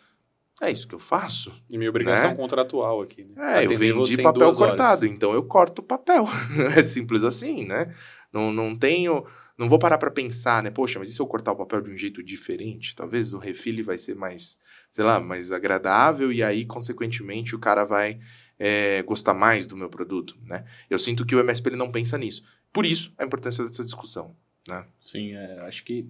[0.60, 1.52] é isso que eu faço.
[1.70, 2.34] E minha obrigação né?
[2.34, 3.24] contratual aqui.
[3.24, 3.62] Né?
[3.62, 5.14] É, eu vendi papel cortado, horas.
[5.14, 6.26] então eu corto papel.
[6.74, 7.94] é simples assim, né?
[8.32, 9.24] Não, não tenho.
[9.58, 10.70] Não vou parar para pensar, né?
[10.70, 12.94] Poxa, mas e se eu cortar o papel de um jeito diferente?
[12.94, 14.58] Talvez o refile vai ser mais,
[14.90, 18.18] sei lá, mais agradável e aí, consequentemente, o cara vai
[18.58, 20.64] é, gostar mais do meu produto, né?
[20.88, 22.42] Eu sinto que o MSP ele não pensa nisso.
[22.72, 24.34] Por isso, a importância dessa discussão,
[24.68, 24.86] né?
[25.04, 26.08] Sim, é, acho que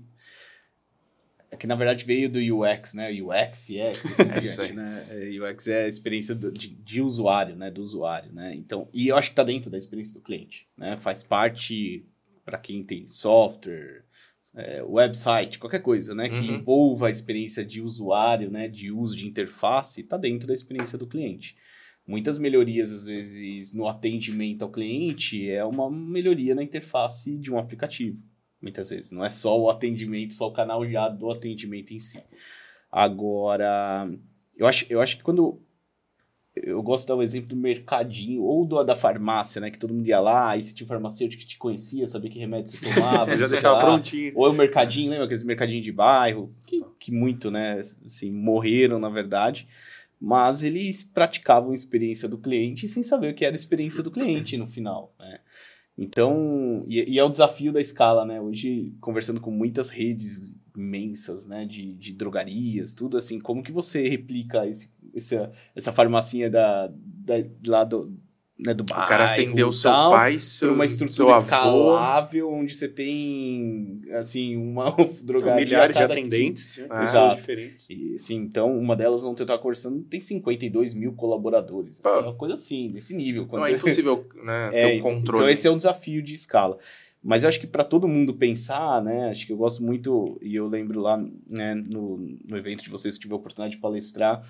[1.50, 3.10] é que na verdade veio do UX, né?
[3.10, 5.06] UX, UX, assim, é né?
[5.40, 7.70] UX é a experiência do, de, de, usuário, né?
[7.70, 8.52] Do usuário, né?
[8.54, 10.96] Então, e eu acho que está dentro da experiência do cliente, né?
[10.96, 12.04] Faz parte
[12.44, 14.04] para quem tem software,
[14.54, 16.28] é, website, qualquer coisa, né?
[16.28, 16.56] Que uhum.
[16.56, 18.66] envolva a experiência de usuário, né?
[18.66, 21.56] De uso de interface, está dentro da experiência do cliente.
[22.06, 27.58] Muitas melhorias, às vezes, no atendimento ao cliente é uma melhoria na interface de um
[27.58, 28.16] aplicativo
[28.60, 29.12] muitas vezes.
[29.12, 32.20] Não é só o atendimento, só o canal já do atendimento em si.
[32.90, 34.10] Agora,
[34.56, 35.60] eu acho, eu acho que quando.
[36.54, 39.70] Eu gosto de dar o exemplo do mercadinho ou do, da farmácia, né?
[39.70, 42.72] Que todo mundo ia lá, e se tinha farmacêutico que te conhecia, sabia que remédio
[42.72, 43.36] você tomava.
[43.36, 43.84] já deixava lá.
[43.84, 44.32] prontinho.
[44.34, 47.80] Ou o mercadinho, lembra aqueles mercadinhos de bairro, que, que muito, né?
[47.80, 49.68] Assim, morreram, na verdade
[50.20, 54.10] mas eles praticavam a experiência do cliente sem saber o que era a experiência do
[54.10, 55.40] cliente no final, né?
[55.98, 58.38] Então, e, e, é o desafio da escala, né?
[58.38, 64.06] Hoje, conversando com muitas redes imensas, né, de, de drogarias, tudo assim, como que você
[64.06, 67.34] replica esse, essa, essa farmacinha da, da,
[67.66, 68.14] lá do,
[68.58, 69.04] né, do bairro.
[69.04, 74.94] O cara atendeu seu tal, pai, seu uma estrutura escalável, onde você tem, assim, uma
[75.22, 75.64] drogaria...
[75.64, 77.02] Milhares de atendentes, né?
[77.02, 77.36] Exato.
[77.36, 77.86] diferentes.
[77.90, 82.00] E, assim, então, uma delas, ontem eu estava conversando, tem 52 mil colaboradores.
[82.02, 83.46] Assim, uma coisa assim, desse nível.
[83.50, 83.72] Não, é você...
[83.72, 85.44] é impossível né, é, ter um controle.
[85.44, 86.78] Então, esse é um desafio de escala.
[87.22, 89.30] Mas eu acho que para todo mundo pensar, né?
[89.30, 93.16] Acho que eu gosto muito, e eu lembro lá né, no, no evento de vocês
[93.16, 94.42] que tive a oportunidade de palestrar,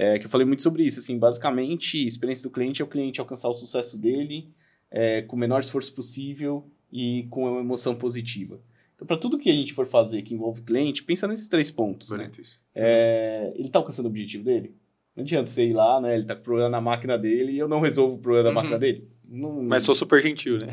[0.00, 0.98] é, que eu falei muito sobre isso.
[0.98, 4.48] Assim, basicamente, a experiência do cliente é o cliente alcançar o sucesso dele
[4.90, 8.58] é, com o menor esforço possível e com uma emoção positiva.
[8.94, 12.08] Então, para tudo que a gente for fazer que envolve cliente, pensa nesses três pontos.
[12.10, 12.30] Né?
[12.74, 14.74] É, ele está alcançando o objetivo dele?
[15.14, 16.14] Não adianta você ir lá, né?
[16.14, 18.54] Ele está com problema na máquina dele e eu não resolvo o problema uhum.
[18.54, 19.06] da máquina dele.
[19.32, 20.66] Não, mas sou super gentil, né?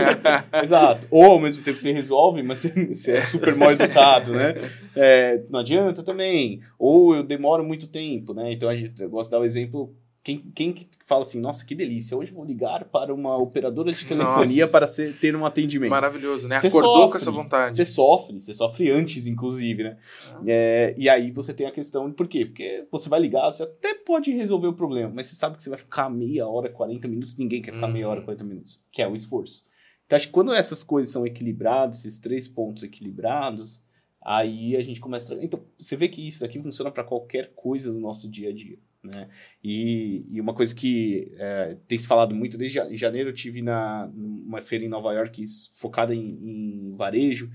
[0.62, 1.06] Exato.
[1.10, 4.54] Ou ao mesmo tempo você resolve, mas você, é super mal educado, né?
[4.94, 6.60] É, não adianta também.
[6.78, 8.52] Ou eu demoro muito tempo, né?
[8.52, 11.74] Então a gente, eu gosto de dar o exemplo quem, quem fala assim, nossa, que
[11.74, 14.72] delícia, hoje vou ligar para uma operadora de telefonia nossa.
[14.72, 15.90] para ser, ter um atendimento.
[15.90, 16.58] Maravilhoso, né?
[16.60, 17.76] Cê Acordou sofre, com essa vontade.
[17.76, 19.98] Você sofre, você sofre antes, inclusive, né?
[20.32, 20.42] Ah.
[20.46, 22.46] É, e aí você tem a questão de por quê?
[22.46, 25.68] Porque você vai ligar, você até pode resolver o problema, mas você sabe que você
[25.68, 27.92] vai ficar meia hora, 40 minutos, ninguém quer ficar uhum.
[27.92, 29.66] meia hora, 40 minutos, que é o esforço.
[30.06, 33.82] Então, acho que quando essas coisas são equilibradas, esses três pontos equilibrados,
[34.24, 35.44] aí a gente começa a...
[35.44, 38.78] Então, você vê que isso daqui funciona para qualquer coisa do nosso dia a dia.
[39.04, 39.28] Né?
[39.62, 44.10] E, e uma coisa que é, tem se falado muito, desde janeiro eu tive na
[44.14, 47.50] uma feira em Nova York focada em, em varejo,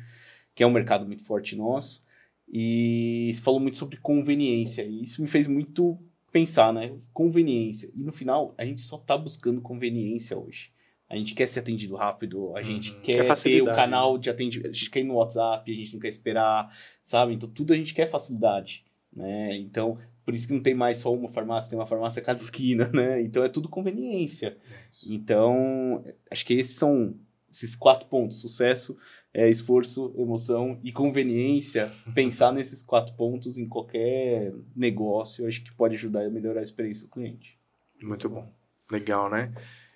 [0.53, 2.03] que é um mercado muito forte nosso,
[2.47, 5.97] e se falou muito sobre conveniência, e isso me fez muito
[6.31, 6.95] pensar, né?
[7.11, 7.91] Conveniência.
[7.95, 10.71] E no final, a gente só está buscando conveniência hoje.
[11.09, 14.29] A gente quer ser atendido rápido, a gente uhum, quer, quer ter o canal de
[14.29, 16.71] atendimento, a gente quer ir no WhatsApp, a gente não quer esperar,
[17.03, 17.33] sabe?
[17.33, 19.55] Então, tudo a gente quer facilidade, né?
[19.57, 22.39] Então, por isso que não tem mais só uma farmácia, tem uma farmácia a cada
[22.39, 23.21] esquina, né?
[23.21, 24.57] Então é tudo conveniência.
[25.07, 27.15] Então, acho que esses são
[27.51, 28.97] esses quatro pontos: sucesso,
[29.33, 31.91] é, esforço, emoção e conveniência.
[32.13, 37.07] Pensar nesses quatro pontos em qualquer negócio, acho que pode ajudar a melhorar a experiência
[37.07, 37.57] do cliente.
[38.01, 38.51] Muito bom.
[38.91, 39.53] Legal, né?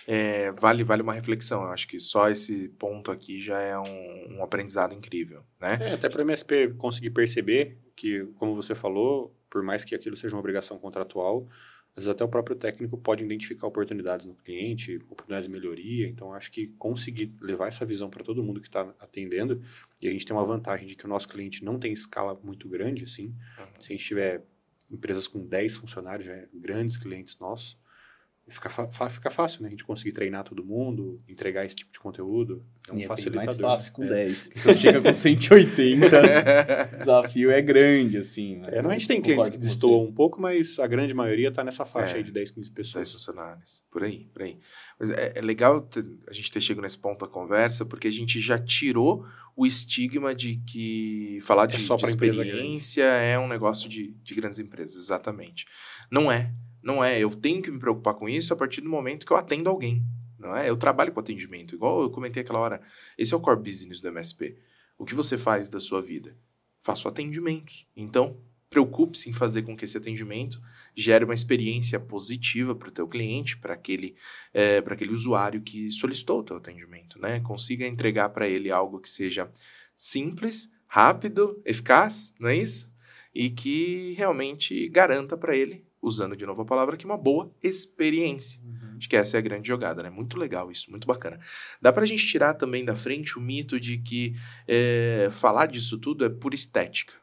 [0.07, 1.63] É, vale, vale uma reflexão.
[1.63, 5.77] Eu acho que só esse ponto aqui já é um, um aprendizado incrível, né?
[5.79, 10.15] É, até para o MSP conseguir perceber que, como você falou, por mais que aquilo
[10.15, 11.47] seja uma obrigação contratual,
[11.95, 16.07] às vezes até o próprio técnico pode identificar oportunidades no cliente, oportunidades de melhoria.
[16.07, 19.61] Então, acho que conseguir levar essa visão para todo mundo que está atendendo,
[20.01, 22.67] e a gente tem uma vantagem de que o nosso cliente não tem escala muito
[22.67, 23.27] grande, assim.
[23.27, 23.81] Uhum.
[23.81, 24.43] Se a gente tiver
[24.89, 27.77] empresas com 10 funcionários, já é grandes clientes nossos,
[28.47, 28.69] fica,
[29.09, 29.67] fica fácil, né?
[29.69, 32.63] A gente conseguir treinar todo mundo, entregar esse tipo de conteúdo.
[32.89, 33.43] É um e facilitador.
[33.43, 34.07] É mais fácil com é.
[34.07, 36.05] 10, porque você chega com 180,
[36.95, 38.61] o desafio é grande, assim.
[38.65, 41.63] É, não, a gente tem clientes que destoam um pouco, mas a grande maioria está
[41.63, 42.95] nessa faixa é, aí de 10, 15 pessoas.
[42.95, 44.59] 10 funcionários, por aí, por aí.
[44.99, 45.87] Mas é, é legal
[46.27, 49.25] a gente ter chegado nesse ponto da conversa, porque a gente já tirou
[49.55, 54.35] o estigma de que falar de, é só de experiência é um negócio de, de
[54.35, 55.65] grandes empresas, exatamente.
[56.11, 56.51] Não é.
[56.83, 59.37] Não é, eu tenho que me preocupar com isso a partir do momento que eu
[59.37, 60.05] atendo alguém.
[60.37, 60.69] Não é?
[60.69, 62.81] Eu trabalho com atendimento, igual eu comentei aquela hora.
[63.17, 64.57] Esse é o core business do MSP.
[64.97, 66.35] O que você faz da sua vida?
[66.81, 67.87] Faço atendimentos.
[67.95, 68.37] Então,
[68.69, 70.61] preocupe-se em fazer com que esse atendimento
[70.93, 74.15] gere uma experiência positiva para o teu cliente, para aquele,
[74.53, 77.39] é, aquele usuário que solicitou o teu atendimento, né?
[77.39, 79.49] Consiga entregar para ele algo que seja
[79.95, 82.91] simples, rápido, eficaz, não é isso?
[83.33, 88.59] E que realmente garanta para ele usando de novo a palavra aqui, uma boa experiência.
[88.61, 88.97] Uhum.
[88.97, 90.09] Acho que essa é a grande jogada, né?
[90.09, 91.39] Muito legal isso, muito bacana.
[91.81, 94.35] Dá pra gente tirar também da frente o mito de que
[94.67, 97.13] é, falar disso tudo é por estética,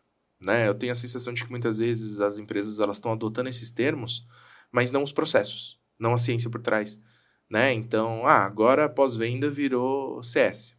[0.43, 0.67] né?
[0.67, 4.27] Eu tenho a sensação de que muitas vezes as empresas elas estão adotando esses termos,
[4.73, 6.99] mas não os processos, não a ciência por trás,
[7.51, 7.75] né?
[7.75, 10.75] Então, ah, agora pós-venda virou CS.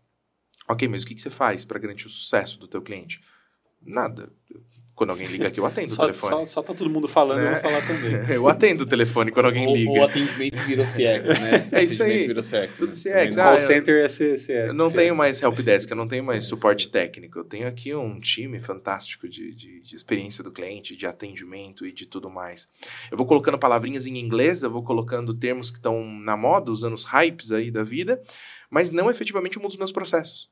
[0.68, 3.22] Ok, mas o que, que você faz para garantir o sucesso do teu cliente?
[3.82, 4.32] Nada.
[5.02, 6.32] Quando alguém liga aqui, eu atendo só, o telefone.
[6.32, 7.48] Só, só tá todo mundo falando, né?
[7.48, 8.14] eu vou falar também.
[8.38, 10.00] eu atendo o telefone quando alguém liga.
[10.00, 11.70] O atendimento virou CX, né?
[11.74, 12.28] é isso aí.
[12.28, 13.26] Virou CX, Tudo né?
[13.26, 13.38] CX.
[13.40, 14.50] Ah, Call center é CX.
[14.50, 14.96] Eu não CX.
[14.96, 17.40] tenho mais helpdesk, eu não tenho mais é suporte técnico.
[17.40, 21.92] Eu tenho aqui um time fantástico de, de, de, experiência do cliente, de atendimento e
[21.92, 22.68] de tudo mais.
[23.10, 26.94] Eu vou colocando palavrinhas em inglês, eu vou colocando termos que estão na moda, usando
[26.94, 28.22] os hypes aí da vida,
[28.70, 30.48] mas não efetivamente um dos meus processos.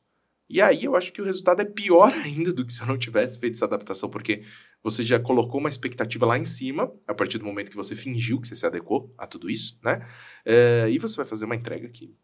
[0.49, 2.97] E aí eu acho que o resultado é pior ainda do que se eu não
[2.97, 4.43] tivesse feito essa adaptação, porque
[4.83, 8.41] você já colocou uma expectativa lá em cima, a partir do momento que você fingiu
[8.41, 10.07] que você se adequou a tudo isso, né?
[10.45, 12.15] É, e você vai fazer uma entrega que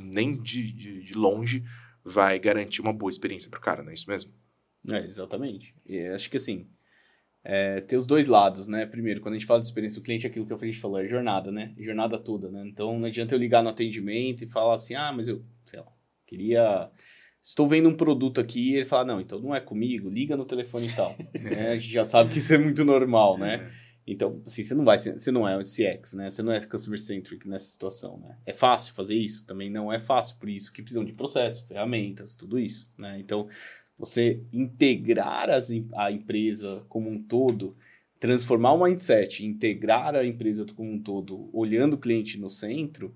[0.00, 1.64] nem de, de, de longe
[2.04, 4.32] vai garantir uma boa experiência para o cara, não é isso mesmo?
[4.90, 5.74] É, exatamente.
[5.86, 6.68] E acho que assim,
[7.44, 8.86] é, ter os dois lados, né?
[8.86, 11.06] Primeiro, quando a gente fala de experiência do cliente, aquilo que eu falei falou, é
[11.06, 11.74] jornada, né?
[11.78, 12.64] Jornada toda, né?
[12.66, 15.92] Então não adianta eu ligar no atendimento e falar assim, ah, mas eu, sei lá,
[16.26, 16.90] queria
[17.42, 20.44] estou vendo um produto aqui e ele fala, não, então não é comigo, liga no
[20.44, 21.16] telefone e tal.
[21.34, 23.54] é, a gente já sabe que isso é muito normal, né?
[23.78, 23.82] É.
[24.06, 26.30] Então, assim, você não vai, você não é um CX, né?
[26.30, 28.36] Você não é customer centric nessa situação, né?
[28.44, 29.44] É fácil fazer isso?
[29.44, 33.18] Também não é fácil, por isso que precisam de processo, ferramentas, tudo isso, né?
[33.20, 33.48] Então,
[33.96, 37.76] você integrar as, a empresa como um todo,
[38.18, 43.14] transformar o mindset, integrar a empresa como um todo, olhando o cliente no centro,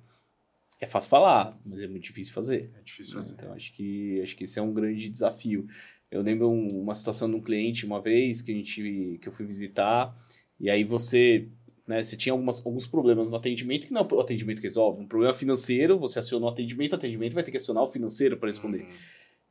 [0.79, 2.71] é fácil falar, mas é muito difícil fazer.
[2.79, 3.35] É difícil fazer.
[3.35, 5.67] Então, acho que, acho que esse é um grande desafio.
[6.11, 9.47] Eu lembro uma situação de um cliente uma vez que, a gente, que eu fui
[9.47, 10.15] visitar,
[10.61, 11.49] e aí você,
[11.87, 15.01] né, você tinha algumas, alguns problemas no atendimento, que não é o atendimento que resolve.
[15.01, 18.37] Um problema financeiro, você aciona o atendimento, o atendimento vai ter que acionar o financeiro
[18.37, 18.83] para responder.
[18.83, 18.89] Uhum.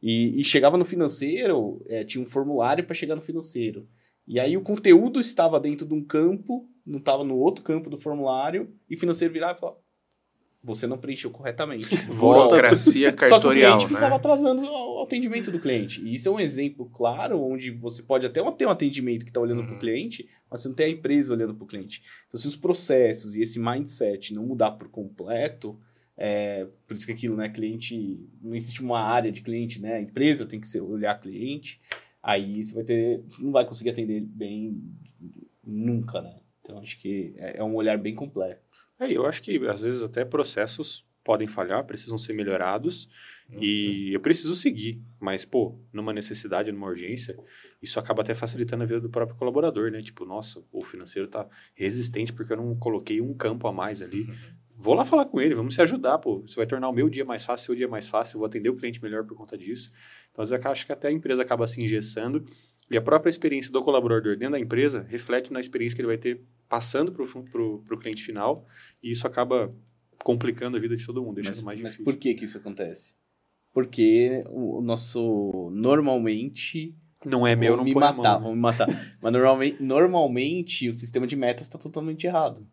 [0.02, 3.88] E, e, chegava no financeiro, é, tinha um formulário para chegar no financeiro.
[4.28, 7.98] E aí o conteúdo estava dentro de um campo, não estava no outro campo do
[7.98, 9.80] formulário, e o financeiro virava e falava,
[10.66, 11.96] você não preencheu corretamente.
[12.18, 14.00] Burocracia cartorial, Só que o cliente né?
[14.00, 16.02] ficava atrasando o atendimento do cliente.
[16.02, 19.40] E isso é um exemplo claro onde você pode até ter um atendimento que está
[19.40, 19.68] olhando uhum.
[19.68, 22.02] para o cliente, mas você não tem a empresa olhando para o cliente.
[22.28, 25.80] Então, se os processos e esse mindset não mudar por completo,
[26.18, 30.02] é, por isso que aquilo, né, cliente, não existe uma área de cliente, né, a
[30.02, 31.80] empresa tem que ser, olhar cliente,
[32.24, 34.82] aí você vai ter, você não vai conseguir atender bem
[35.64, 36.40] nunca, né.
[36.62, 38.65] Então, acho que é, é um olhar bem completo.
[39.00, 43.10] É, eu acho que às vezes até processos podem falhar, precisam ser melhorados
[43.50, 43.58] uhum.
[43.60, 45.02] e eu preciso seguir.
[45.20, 47.36] Mas, pô, numa necessidade, numa urgência,
[47.82, 50.02] isso acaba até facilitando a vida do próprio colaborador, né?
[50.04, 54.22] Tipo, nossa, o financeiro tá resistente porque eu não coloquei um campo a mais ali.
[54.22, 54.36] Uhum.
[54.78, 56.44] Vou lá falar com ele, vamos se ajudar, pô.
[56.46, 58.70] Isso vai tornar o meu dia mais fácil, seu dia mais fácil, eu vou atender
[58.70, 59.92] o cliente melhor por conta disso.
[60.32, 62.46] Então, às vezes, acho que até a empresa acaba se engessando
[62.92, 66.18] e a própria experiência do colaborador dentro da empresa reflete na experiência que ele vai
[66.18, 68.66] ter passando para o cliente final,
[69.02, 69.74] e isso acaba
[70.24, 72.04] complicando a vida de todo mundo, deixando mas, mais difícil.
[72.06, 73.16] Mas por que, que isso acontece?
[73.74, 76.96] Porque o, o nosso, normalmente...
[77.26, 78.88] Não é meu, não me matar, vão me matar.
[79.20, 82.68] mas normalmente, normalmente o sistema de metas está totalmente errado.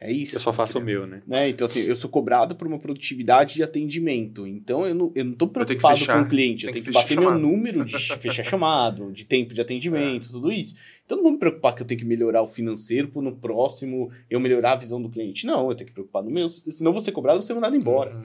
[0.00, 0.36] É isso.
[0.36, 1.22] Eu só faço o meu, né?
[1.26, 1.50] né?
[1.50, 4.46] Então, assim, eu sou cobrado por uma produtividade de atendimento.
[4.46, 6.66] Então, eu não, eu não tô preocupado fechar, com o cliente.
[6.66, 7.38] Eu tenho que, que bater chamado.
[7.38, 10.32] meu número de fechar chamado, de tempo de atendimento, é.
[10.32, 10.74] tudo isso.
[11.04, 14.10] Então, não vou me preocupar que eu tenho que melhorar o financeiro para no próximo
[14.30, 15.44] eu melhorar a visão do cliente.
[15.44, 16.48] Não, eu tenho que preocupar no meu.
[16.48, 18.16] Senão, eu vou ser cobrado, você mandado embora.
[18.16, 18.22] Uhum.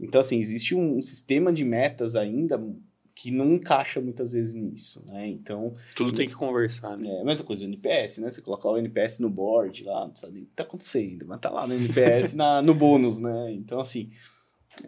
[0.00, 2.60] Então, assim, existe um, um sistema de metas ainda
[3.14, 5.28] que não encaixa muitas vezes nisso, né?
[5.28, 5.74] Então...
[5.94, 7.08] Tudo tem que conversar, né?
[7.08, 8.30] É a mesma coisa, o NPS, né?
[8.30, 11.40] Você coloca lá o NPS no board, lá, não sabe o que tá acontecendo, mas
[11.40, 13.52] tá lá no NPS na, no bônus, né?
[13.52, 14.10] Então, assim...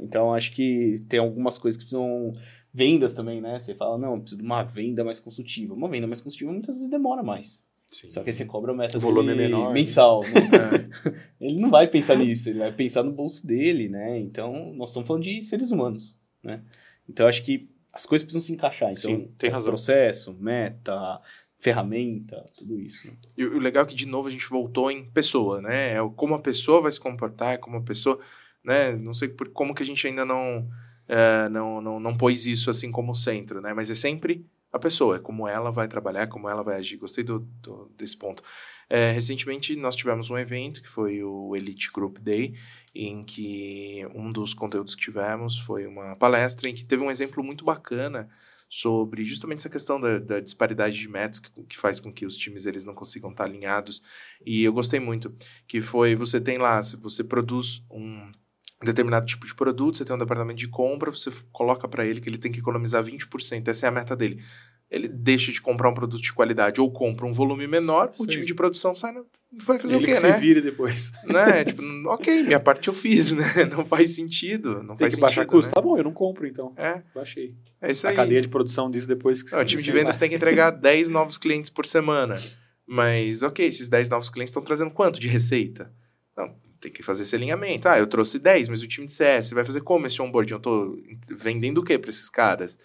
[0.00, 2.32] Então, acho que tem algumas coisas que precisam...
[2.76, 3.60] Vendas também, né?
[3.60, 5.74] Você fala, não, preciso de uma venda mais consultiva.
[5.74, 7.64] Uma venda mais consultiva muitas vezes demora mais.
[7.94, 8.08] Sim.
[8.08, 9.74] Só que aí você cobra o meta o volume é menor, né?
[9.74, 10.22] mensal.
[10.22, 10.30] Né?
[11.40, 11.44] É.
[11.46, 14.18] ele não vai pensar nisso, ele vai pensar no bolso dele, né?
[14.18, 16.62] Então, nós estamos falando de seres humanos, né?
[17.08, 18.90] Então, acho que as coisas precisam se encaixar.
[18.90, 19.68] Então, Sim, tem razão.
[19.68, 21.20] processo, meta,
[21.58, 23.06] ferramenta, tudo isso.
[23.06, 23.14] Né?
[23.36, 25.94] E o legal é que, de novo, a gente voltou em pessoa, né?
[25.94, 28.18] É como a pessoa vai se comportar, é como a pessoa...
[28.64, 28.96] Né?
[28.96, 30.68] Não sei por como que a gente ainda não,
[31.08, 33.72] é, não, não, não pôs isso assim como centro, né?
[33.72, 36.96] Mas é sempre a pessoa, é como ela vai trabalhar, como ela vai agir.
[36.96, 38.42] Gostei do, do desse ponto.
[38.88, 42.54] É, recentemente nós tivemos um evento que foi o Elite Group Day,
[42.94, 47.42] em que um dos conteúdos que tivemos foi uma palestra em que teve um exemplo
[47.42, 48.28] muito bacana
[48.68, 52.36] sobre justamente essa questão da, da disparidade de metas que, que, faz com que os
[52.36, 54.02] times eles não consigam estar alinhados.
[54.44, 55.34] E eu gostei muito,
[55.66, 58.32] que foi, você tem lá, você produz um
[58.82, 62.28] determinado tipo de produto, você tem um departamento de compra, você coloca para ele que
[62.28, 64.42] ele tem que economizar 20%, essa é a meta dele.
[64.94, 68.22] Ele deixa de comprar um produto de qualidade ou compra um volume menor, Sim.
[68.22, 69.14] o time de produção sai,
[69.64, 70.34] vai fazer ele o quê, que né?
[70.34, 71.12] se vire depois.
[71.24, 71.64] Né?
[71.66, 73.44] tipo, ok, minha parte eu fiz, né?
[73.70, 75.70] Não faz sentido, não tem faz que sentido, baixar custo.
[75.70, 75.74] Né?
[75.74, 76.72] Tá bom, eu não compro então.
[76.76, 77.02] É.
[77.14, 77.54] Baixei.
[77.80, 78.14] É isso a aí.
[78.14, 80.70] A cadeia de produção disso depois que não, O time de vendas tem que entregar
[80.72, 82.40] 10 novos clientes por semana.
[82.86, 85.92] Mas, ok, esses 10 novos clientes estão trazendo quanto de receita?
[86.36, 87.88] Não, tem que fazer esse alinhamento.
[87.88, 90.52] Ah, eu trouxe 10, mas o time de CS vai fazer como esse onboarding?
[90.52, 92.78] Eu tô vendendo o que para esses caras?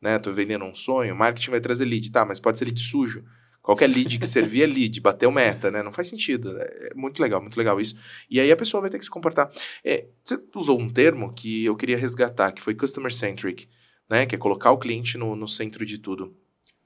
[0.00, 0.18] Né?
[0.18, 3.24] Tô vendendo um sonho, marketing vai trazer lead, tá, mas pode ser lead sujo.
[3.62, 5.82] Qualquer lead que servir é lead, bateu meta, né?
[5.82, 6.56] Não faz sentido.
[6.58, 7.94] É muito legal, muito legal isso.
[8.30, 9.50] E aí a pessoa vai ter que se comportar.
[9.84, 13.68] É, você usou um termo que eu queria resgatar, que foi customer centric,
[14.08, 14.24] né?
[14.24, 16.34] Que é colocar o cliente no, no centro de tudo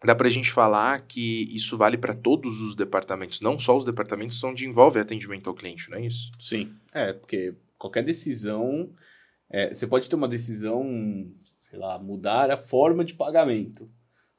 [0.04, 3.84] dá para a gente falar que isso vale para todos os departamentos, não só os
[3.84, 6.30] departamentos onde envolve atendimento ao cliente, não é isso?
[6.38, 8.92] Sim, é, porque qualquer decisão,
[9.50, 10.84] é, você pode ter uma decisão,
[11.74, 13.90] sei lá, mudar a forma de pagamento,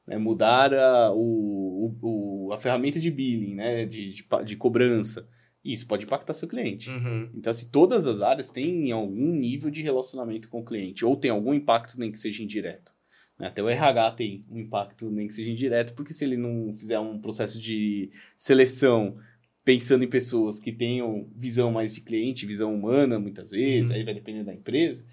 [0.06, 5.28] né, mudar a, o, o, a ferramenta de billing, né, de, de, de cobrança.
[5.62, 6.88] Isso pode impactar seu cliente.
[6.88, 7.28] Uhum.
[7.34, 11.30] Então, se todas as áreas têm algum nível de relacionamento com o cliente, ou tem
[11.30, 12.94] algum impacto, nem que seja indireto.
[13.38, 16.98] Até o RH tem um impacto, nem que seja indireto, porque se ele não fizer
[16.98, 19.18] um processo de seleção
[19.62, 23.96] pensando em pessoas que tenham visão mais de cliente, visão humana, muitas vezes, uhum.
[23.96, 25.04] aí vai depender da empresa,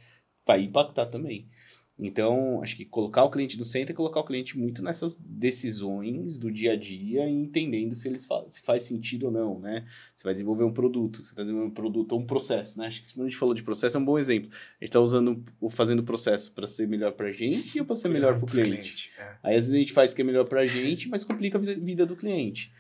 [0.46, 1.50] vai impactar também.
[1.98, 6.38] Então, acho que colocar o cliente no centro é colocar o cliente muito nessas decisões
[6.38, 9.86] do dia a dia e entendendo se eles fa se faz sentido ou não, né?
[10.14, 12.88] Você vai desenvolver um produto, você está desenvolvendo um produto ou um processo, né?
[12.88, 14.50] Acho que se a gente falou de processo é um bom exemplo.
[14.52, 17.96] A gente está usando, fazendo o processo para ser melhor para a gente ou para
[17.96, 18.72] ser melhor para o cliente.
[18.72, 19.38] cliente é.
[19.44, 21.60] Aí às vezes a gente faz o que é melhor para a gente, mas complica
[21.60, 22.74] a vida do cliente.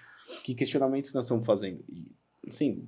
[0.43, 1.83] Que questionamentos nós estamos fazendo?
[1.87, 2.07] E,
[2.47, 2.87] assim,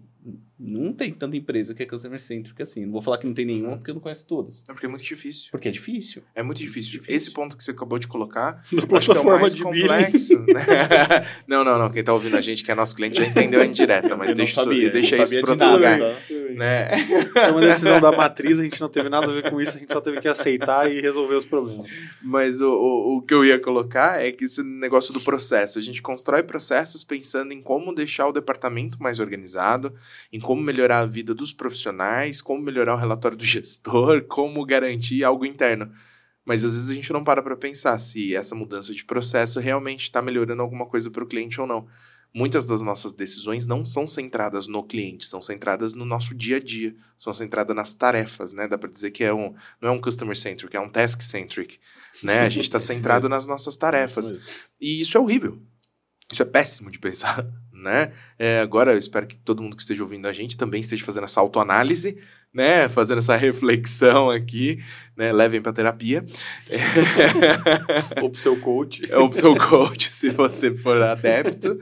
[0.60, 2.86] não tem tanta empresa que é customer centric assim.
[2.86, 3.78] Não vou falar que não tem nenhuma, uhum.
[3.78, 4.64] porque eu não conheço todas.
[4.68, 5.50] É porque é muito difícil.
[5.52, 6.24] Porque é difícil.
[6.34, 6.94] É muito difícil.
[6.94, 7.16] difícil.
[7.16, 10.40] Esse ponto que você acabou de colocar, Na acho que é o mais complexo.
[10.40, 10.66] Né?
[11.48, 11.90] não, não, não.
[11.90, 14.64] Quem tá ouvindo a gente, que é nosso cliente, já entendeu a indireta, mas deixa,
[14.64, 16.00] sabia, deixa isso para outro lugar.
[16.00, 16.16] Tá?
[16.56, 16.90] Né?
[17.36, 19.80] É uma decisão da matriz, a gente não teve nada a ver com isso, a
[19.80, 21.88] gente só teve que aceitar e resolver os problemas.
[22.24, 25.82] Mas o, o, o que eu ia colocar é que esse negócio do processo, a
[25.82, 29.94] gente constrói processos pensando em como deixar o departamento mais organizado,
[30.32, 35.24] em como melhorar a vida dos profissionais, como melhorar o relatório do gestor, como garantir
[35.24, 35.92] algo interno.
[36.46, 40.04] Mas às vezes a gente não para para pensar se essa mudança de processo realmente
[40.04, 41.88] está melhorando alguma coisa para o cliente ou não.
[42.38, 46.60] Muitas das nossas decisões não são centradas no cliente, são centradas no nosso dia a
[46.60, 48.68] dia, são centradas nas tarefas, né?
[48.68, 51.80] Dá para dizer que é um, não é um customer centric, é um task centric,
[52.22, 52.42] né?
[52.42, 54.46] A gente está centrado nas nossas tarefas.
[54.82, 55.62] e isso é horrível.
[56.30, 58.12] Isso é péssimo de pensar, né?
[58.38, 61.24] É, agora eu espero que todo mundo que esteja ouvindo a gente também esteja fazendo
[61.24, 62.18] essa autoanálise,
[62.54, 62.90] né?
[62.90, 64.84] Fazendo essa reflexão aqui,
[65.16, 65.32] né?
[65.32, 66.26] Levem para terapia.
[68.22, 69.10] Ou pro seu coach.
[69.14, 71.80] Ou pro seu coach, se você for adepto.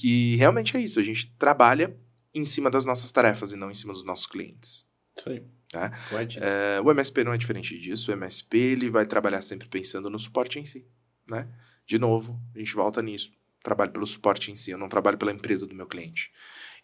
[0.00, 1.94] Que realmente é isso, a gente trabalha
[2.34, 4.86] em cima das nossas tarefas e não em cima dos nossos clientes.
[5.16, 5.42] Isso aí.
[5.68, 5.92] Tá?
[6.40, 8.10] É, o MSP não é diferente disso.
[8.10, 10.86] O MSP ele vai trabalhar sempre pensando no suporte em si.
[11.28, 11.46] Né?
[11.86, 13.30] De novo, a gente volta nisso
[13.62, 16.30] trabalho pelo suporte em si, eu não trabalho pela empresa do meu cliente.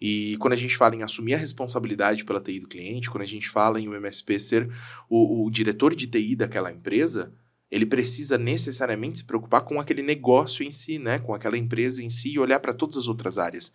[0.00, 3.26] E quando a gente fala em assumir a responsabilidade pela TI do cliente, quando a
[3.26, 4.70] gente fala em o MSP ser
[5.08, 7.32] o, o diretor de TI daquela empresa,
[7.76, 11.18] ele precisa necessariamente se preocupar com aquele negócio em si, né?
[11.18, 13.70] com aquela empresa em si e olhar para todas as outras áreas.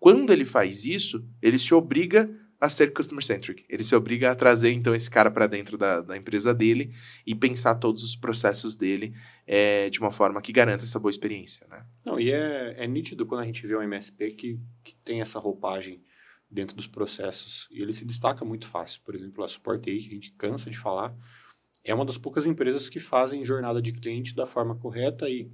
[0.00, 2.28] Quando ele faz isso, ele se obriga
[2.60, 3.64] a ser customer centric.
[3.68, 6.92] Ele se obriga a trazer então esse cara para dentro da, da, empresa dele
[7.24, 9.14] e pensar todos os processos dele
[9.46, 11.86] é, de uma forma que garanta essa boa experiência, né?
[12.04, 15.38] Não, e é, é nítido quando a gente vê um MSP que, que tem essa
[15.38, 16.02] roupagem
[16.50, 19.00] dentro dos processos e ele se destaca muito fácil.
[19.04, 21.14] Por exemplo, a Support AI, que a gente cansa de falar,
[21.84, 25.50] é uma das poucas empresas que fazem jornada de cliente da forma correta e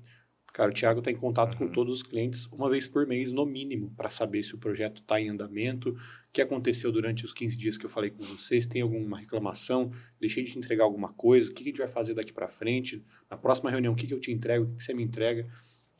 [0.52, 1.68] Cara, o Thiago está em contato uhum.
[1.68, 5.00] com todos os clientes uma vez por mês, no mínimo, para saber se o projeto
[5.00, 5.96] está em andamento, o
[6.32, 10.42] que aconteceu durante os 15 dias que eu falei com vocês, tem alguma reclamação, deixei
[10.42, 13.36] de te entregar alguma coisa, o que a gente vai fazer daqui para frente, na
[13.36, 15.48] próxima reunião, o que, que eu te entrego, o que você me entrega.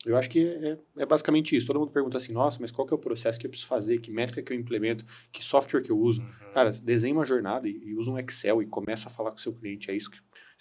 [0.05, 1.67] Eu acho que é, é, basicamente isso.
[1.67, 3.99] Todo mundo pergunta assim, nossa, mas qual que é o processo que eu preciso fazer,
[3.99, 6.23] que métrica que eu implemento, que software que eu uso.
[6.23, 6.53] Uhum.
[6.55, 9.41] Cara, desenha uma jornada e, e usa um Excel e começa a falar com o
[9.41, 9.91] seu cliente.
[9.91, 10.19] É isso que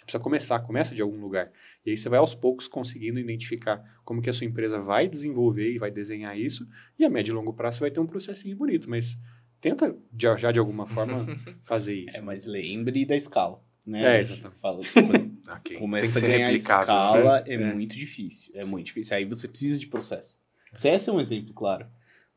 [0.09, 1.51] precisa começar, começa de algum lugar.
[1.85, 5.71] E aí você vai aos poucos conseguindo identificar como que a sua empresa vai desenvolver
[5.71, 6.67] e vai desenhar isso,
[6.97, 9.17] e a médio e longo prazo você vai ter um processinho bonito, mas
[9.61, 11.25] tenta já de alguma forma
[11.63, 12.17] fazer isso.
[12.17, 13.61] É, mas lembre da escala.
[13.85, 14.17] Né?
[14.17, 14.59] É, exatamente.
[14.59, 14.81] Fala,
[15.57, 15.77] okay.
[15.77, 18.51] Começa a ganhar escala, é, é, muito difícil.
[18.55, 18.71] É Sim.
[18.71, 19.17] muito difícil.
[19.17, 20.39] Aí você precisa de processo.
[20.73, 21.85] CS é um exemplo, claro.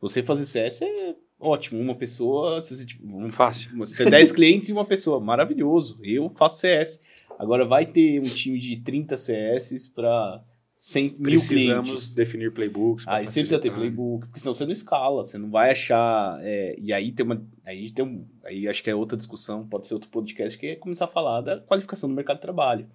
[0.01, 1.81] Você fazer CS é ótimo.
[1.81, 3.77] Uma pessoa, você, tipo, um, fácil.
[3.79, 5.21] Você tem 10 clientes e uma pessoa.
[5.21, 5.99] Maravilhoso.
[6.03, 7.01] Eu faço CS.
[7.39, 10.43] Agora vai ter um time de 30 CS para
[10.83, 11.47] 100 mil clientes.
[11.47, 13.07] Precisamos definir playbooks.
[13.07, 16.41] Aí você precisa ter playbook, porque senão você não escala, você não vai achar.
[16.43, 17.41] É, e aí tem uma.
[17.65, 18.27] Aí tem um.
[18.45, 21.41] Aí acho que é outra discussão, pode ser outro podcast, que é começar a falar
[21.41, 22.89] da qualificação do mercado de trabalho.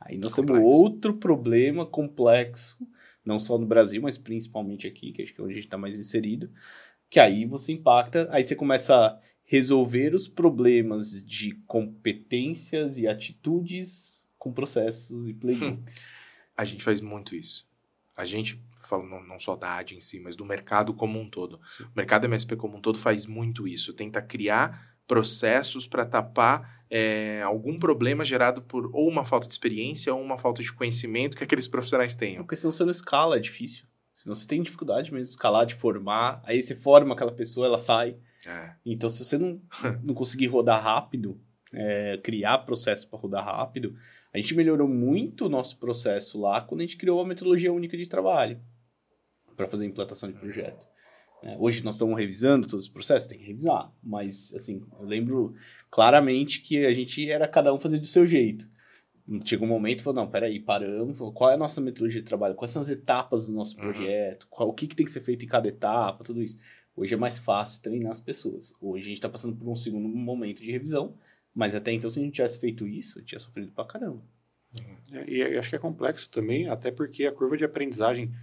[0.00, 0.62] Aí nós Complexo.
[0.62, 2.76] temos outro problema complexo,
[3.24, 5.78] não só no Brasil, mas principalmente aqui, que acho que é onde a gente está
[5.78, 6.50] mais inserido,
[7.08, 14.52] que aí você impacta, aí você começa resolver os problemas de competências e atitudes com
[14.52, 16.08] processos e playbooks.
[16.56, 17.66] a gente faz muito isso.
[18.16, 21.30] A gente, falo não, não só da AD em si, mas do mercado como um
[21.30, 21.60] todo.
[21.80, 23.92] O mercado MSP como um todo faz muito isso.
[23.92, 30.14] Tenta criar processos para tapar é, algum problema gerado por ou uma falta de experiência
[30.14, 32.42] ou uma falta de conhecimento que aqueles profissionais tenham.
[32.42, 33.86] Porque senão você não escala, é difícil.
[34.14, 36.40] Senão você tem dificuldade mesmo de escalar, de formar.
[36.44, 38.16] Aí você forma aquela pessoa, ela sai.
[38.46, 38.72] É.
[38.84, 39.60] Então, se você não,
[40.02, 41.40] não conseguir rodar rápido,
[41.72, 43.94] é, criar processo para rodar rápido,
[44.32, 47.96] a gente melhorou muito o nosso processo lá quando a gente criou a metodologia única
[47.96, 48.60] de trabalho
[49.56, 50.86] para fazer a implantação de projeto.
[51.46, 55.54] É, hoje nós estamos revisando todos os processos, tem que revisar, mas assim, eu lembro
[55.88, 58.68] claramente que a gente era cada um fazer do seu jeito.
[59.44, 62.26] Chegou um momento e falou, não, peraí, paramos, falou, qual é a nossa metodologia de
[62.26, 63.82] trabalho, quais são as etapas do nosso uhum.
[63.82, 66.58] projeto, qual, o que, que tem que ser feito em cada etapa, tudo isso.
[66.96, 68.74] Hoje é mais fácil treinar as pessoas.
[68.80, 71.14] Hoje a gente está passando por um segundo momento de revisão,
[71.54, 74.20] mas até então, se a gente tivesse feito isso, tinha sofrido pra caramba.
[75.12, 78.34] É, e acho que é complexo também, até porque a curva de aprendizagem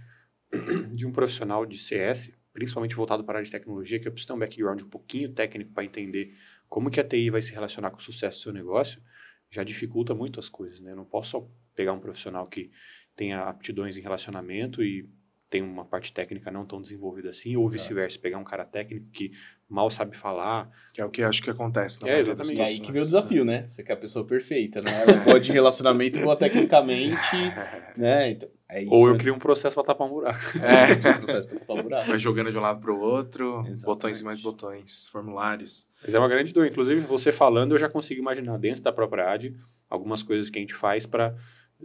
[0.94, 4.28] de um profissional de CS, principalmente voltado para a área de tecnologia, que eu preciso
[4.28, 6.34] ter um background um pouquinho técnico para entender
[6.68, 9.02] como que a TI vai se relacionar com o sucesso do seu negócio,
[9.50, 10.92] já dificulta muito as coisas, né?
[10.92, 12.70] Eu não posso só pegar um profissional que
[13.16, 15.08] tenha aptidões em relacionamento e
[15.50, 19.30] tem uma parte técnica não tão desenvolvida assim, ou vice-versa, pegar um cara técnico que
[19.68, 20.68] mal sabe falar.
[20.92, 22.58] Que é o que acho que acontece na é, exatamente.
[22.58, 23.66] E aí que vem o desafio, né?
[23.68, 24.90] Você quer a pessoa perfeita, né?
[25.02, 27.36] Ela pode relacionamento boa tecnicamente,
[27.96, 28.30] né?
[28.30, 30.40] Então, é ou eu crio um processo para tapar um buraco.
[30.58, 30.94] É.
[31.10, 32.06] um processo para tapar um buraco.
[32.08, 33.84] Vai jogando de um lado para o outro, exatamente.
[33.84, 35.86] botões e mais botões, formulários.
[36.02, 36.66] Mas é uma grande dor.
[36.66, 39.54] Inclusive, você falando, eu já consigo imaginar dentro da própria AD
[39.88, 41.34] algumas coisas que a gente faz para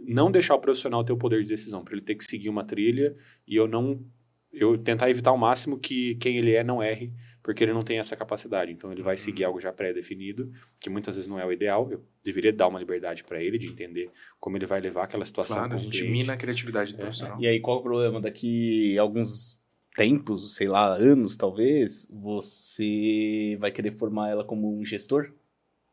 [0.06, 2.64] não deixar o profissional ter o poder de decisão, para ele ter que seguir uma
[2.64, 4.04] trilha e eu não
[4.52, 7.98] eu tentar evitar ao máximo que quem ele é não erre, porque ele não tem
[7.98, 8.72] essa capacidade.
[8.72, 9.18] Então ele vai uhum.
[9.18, 11.88] seguir algo já pré-definido, que muitas vezes não é o ideal.
[11.90, 15.56] Eu deveria dar uma liberdade para ele de entender como ele vai levar aquela situação.
[15.56, 17.02] Claro, a gente mina a criatividade do é.
[17.02, 17.40] profissional.
[17.40, 19.60] E aí qual é o problema daqui alguns
[19.94, 25.32] tempos, sei lá, anos talvez, você vai querer formar ela como um gestor?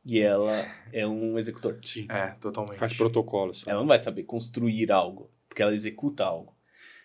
[0.07, 1.77] E ela é um executor.
[1.83, 2.07] Sim.
[2.09, 2.77] É, totalmente.
[2.77, 3.65] Faz protocolos.
[3.67, 6.55] Ela não vai saber construir algo, porque ela executa algo.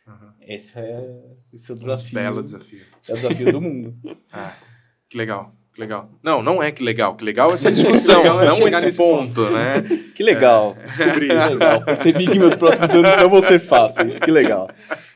[0.07, 0.33] Uhum.
[0.41, 1.21] Esse, é,
[1.53, 2.11] esse é o desafio.
[2.11, 2.85] Um belo desafio.
[3.09, 3.99] É o desafio do mundo.
[4.33, 4.55] Ah,
[5.11, 5.51] que legal.
[5.75, 6.11] Que legal.
[6.23, 7.17] Não, não é que legal.
[7.17, 9.83] Que legal essa discussão, legal é não esse ponto, ponto, né?
[10.15, 10.77] Que legal.
[10.79, 10.83] É.
[10.83, 11.53] Descobri isso.
[11.55, 11.85] Legal.
[11.85, 14.21] Percebi que meus próximos anos não vão ser fáceis.
[14.21, 14.69] Que legal.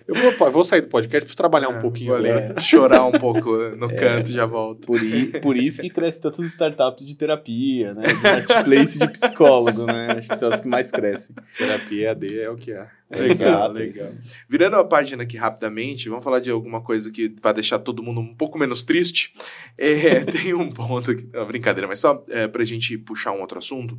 [0.07, 2.13] Eu vou, vou sair do podcast para trabalhar um é, pouquinho.
[2.13, 2.23] Vou
[2.63, 4.87] chorar um pouco no é, canto e já volto.
[4.87, 8.05] Por, i, por isso que cresce tantas startups de terapia, né?
[8.07, 10.19] De marketplace de psicólogo, né?
[10.19, 11.35] Acho que são as que mais crescem.
[11.59, 12.87] Terapia AD é o que é.
[13.11, 14.13] Legal, legal.
[14.49, 18.21] Virando a página aqui rapidamente, vamos falar de alguma coisa que vai deixar todo mundo
[18.21, 19.33] um pouco menos triste.
[19.77, 21.29] É, tem um ponto que.
[21.33, 23.99] Não, brincadeira, mas só é, para a gente puxar um outro assunto.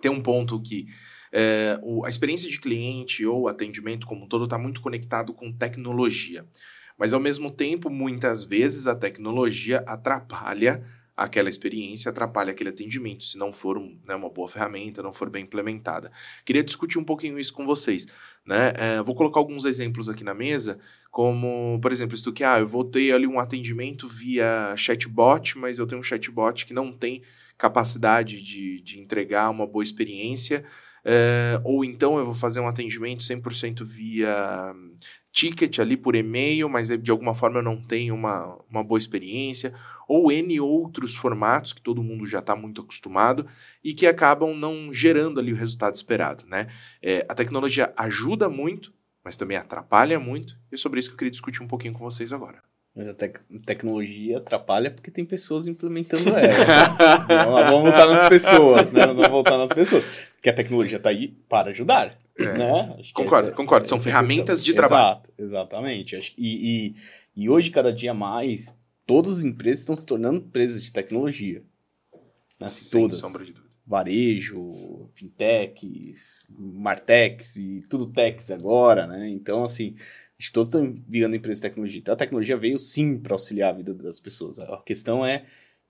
[0.00, 0.86] Tem um ponto que
[1.38, 5.52] é, o, a experiência de cliente ou atendimento como um todo está muito conectado com
[5.52, 6.46] tecnologia.
[6.96, 10.82] Mas, ao mesmo tempo, muitas vezes a tecnologia atrapalha
[11.14, 15.44] aquela experiência, atrapalha aquele atendimento, se não for né, uma boa ferramenta, não for bem
[15.44, 16.10] implementada.
[16.44, 18.06] Queria discutir um pouquinho isso com vocês.
[18.44, 18.72] Né?
[18.76, 20.78] É, vou colocar alguns exemplos aqui na mesa,
[21.10, 25.78] como, por exemplo, isso que ah, eu vou ter ali um atendimento via chatbot, mas
[25.78, 27.22] eu tenho um chatbot que não tem
[27.58, 30.64] capacidade de, de entregar uma boa experiência,
[31.08, 34.74] é, ou então eu vou fazer um atendimento 100% via
[35.30, 39.72] ticket ali por e-mail, mas de alguma forma eu não tenho uma, uma boa experiência,
[40.08, 43.46] ou N outros formatos que todo mundo já está muito acostumado
[43.84, 46.66] e que acabam não gerando ali o resultado esperado, né?
[47.00, 48.92] É, a tecnologia ajuda muito,
[49.22, 52.00] mas também atrapalha muito, e é sobre isso que eu queria discutir um pouquinho com
[52.00, 52.62] vocês agora.
[52.96, 56.40] Mas a tec tecnologia atrapalha porque tem pessoas implementando ela.
[57.26, 59.06] Então, vamos voltar nas pessoas, né?
[59.06, 60.02] Vamos voltar nas pessoas.
[60.34, 62.18] Porque a tecnologia está aí para ajudar.
[62.38, 62.56] É.
[62.56, 62.96] Né?
[63.12, 63.88] concordo, essa, concordo.
[63.88, 65.18] São ferramentas de trabalho.
[65.18, 66.34] Exato, exatamente.
[66.38, 66.94] E,
[67.36, 68.74] e, e hoje, cada dia mais,
[69.06, 71.62] todas as empresas estão se tornando empresas de tecnologia.
[72.58, 72.68] Né?
[72.68, 73.18] Sem todas.
[73.18, 73.66] sombra de dúvida.
[73.86, 79.28] Varejo, fintechs, martechs e tudo techs agora, né?
[79.28, 79.94] Então, assim,
[80.38, 82.00] acho que todos estão virando empresas de tecnologia.
[82.00, 84.58] Então, a tecnologia veio sim para auxiliar a vida das pessoas.
[84.58, 85.44] A questão é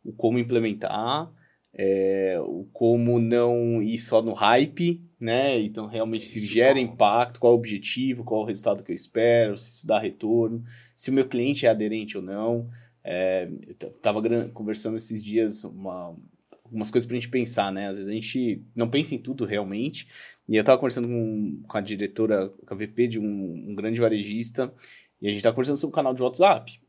[0.04, 1.30] o como implementar,
[1.74, 5.60] é, o como não ir só no hype, né?
[5.60, 8.96] Então, realmente, se gera impacto, qual é o objetivo, qual é o resultado que eu
[8.96, 12.70] espero, se isso dá retorno, se o meu cliente é aderente ou não.
[13.02, 16.16] É, eu tava conversando esses dias uma,
[16.66, 17.88] algumas coisas pra gente pensar, né?
[17.88, 20.08] Às vezes a gente não pensa em tudo realmente.
[20.48, 24.00] E eu tava conversando com, com a diretora, com a VP de um, um grande
[24.00, 24.72] varejista,
[25.20, 26.80] e a gente tava conversando sobre o canal de WhatsApp.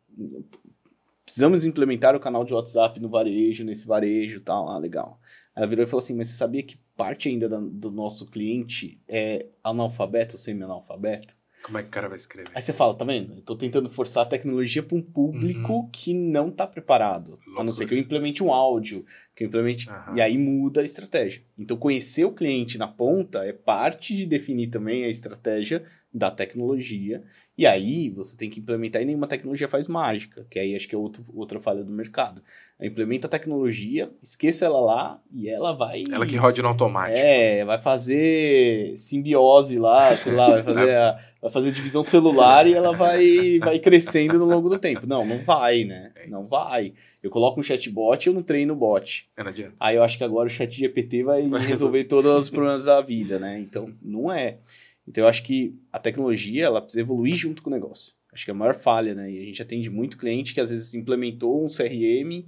[1.23, 4.69] Precisamos implementar o canal de WhatsApp no varejo, nesse varejo e tal.
[4.69, 5.19] Ah, legal.
[5.55, 9.01] Ela virou e falou assim: Mas você sabia que parte ainda da, do nosso cliente
[9.07, 11.35] é analfabeto ou semi-analfabeto?
[11.63, 12.49] Como é que o cara vai escrever?
[12.55, 13.33] Aí você fala, tá vendo?
[13.33, 15.89] Eu tô tentando forçar a tecnologia para um público uhum.
[15.91, 17.31] que não tá preparado.
[17.31, 17.59] Loucura.
[17.59, 19.05] A não ser que eu implemente um áudio,
[19.37, 19.87] que eu implemente.
[19.87, 20.15] Uhum.
[20.15, 21.43] E aí muda a estratégia.
[21.57, 27.23] Então, conhecer o cliente na ponta é parte de definir também a estratégia da tecnologia.
[27.55, 30.95] E aí você tem que implementar, e nenhuma tecnologia faz mágica, que aí acho que
[30.95, 32.41] é outro, outra falha do mercado.
[32.81, 36.03] Implementa a tecnologia, esqueça ela lá e ela vai.
[36.11, 37.17] Ela que roda no automático.
[37.17, 42.73] É, vai fazer simbiose lá, sei lá, vai fazer, a, vai fazer divisão celular e
[42.73, 45.05] ela vai, vai crescendo no longo do tempo.
[45.05, 46.11] Não, não vai, né?
[46.29, 46.93] Não vai.
[47.21, 49.29] Eu coloco um chatbot e eu não treino o bot.
[49.35, 49.75] É, não adianta.
[49.79, 53.39] Aí eu acho que agora o chat GPT vai resolver todos os problemas da vida,
[53.39, 53.59] né?
[53.59, 54.59] Então, não é.
[55.07, 58.13] Então eu acho que a tecnologia ela precisa evoluir junto com o negócio.
[58.31, 59.31] Acho que é a maior falha, né?
[59.31, 62.45] E a gente atende muito cliente que às vezes implementou um CRM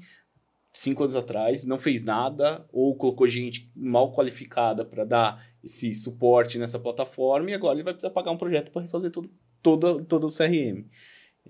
[0.71, 6.57] cinco anos atrás, não fez nada, ou colocou gente mal qualificada para dar esse suporte
[6.57, 9.29] nessa plataforma, e agora ele vai precisar pagar um projeto para refazer todo,
[9.61, 10.85] todo, todo o CRM.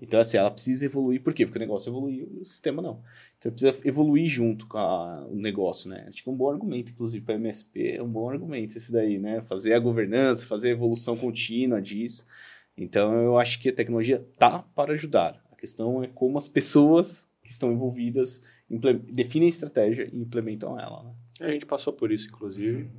[0.00, 1.44] Então, assim, ela precisa evoluir, por quê?
[1.44, 3.02] Porque o negócio evoluiu o sistema não.
[3.38, 6.04] Então, precisa evoluir junto com a, o negócio, né?
[6.08, 9.18] Acho que é um bom argumento, inclusive, para MSP, é um bom argumento esse daí,
[9.18, 9.42] né?
[9.42, 12.26] Fazer a governança, fazer a evolução contínua disso.
[12.76, 15.42] Então, eu acho que a tecnologia tá para ajudar.
[15.52, 18.42] A questão é como as pessoas que estão envolvidas
[19.12, 21.14] definem a estratégia e implementam ela, né?
[21.40, 22.90] A gente passou por isso, inclusive,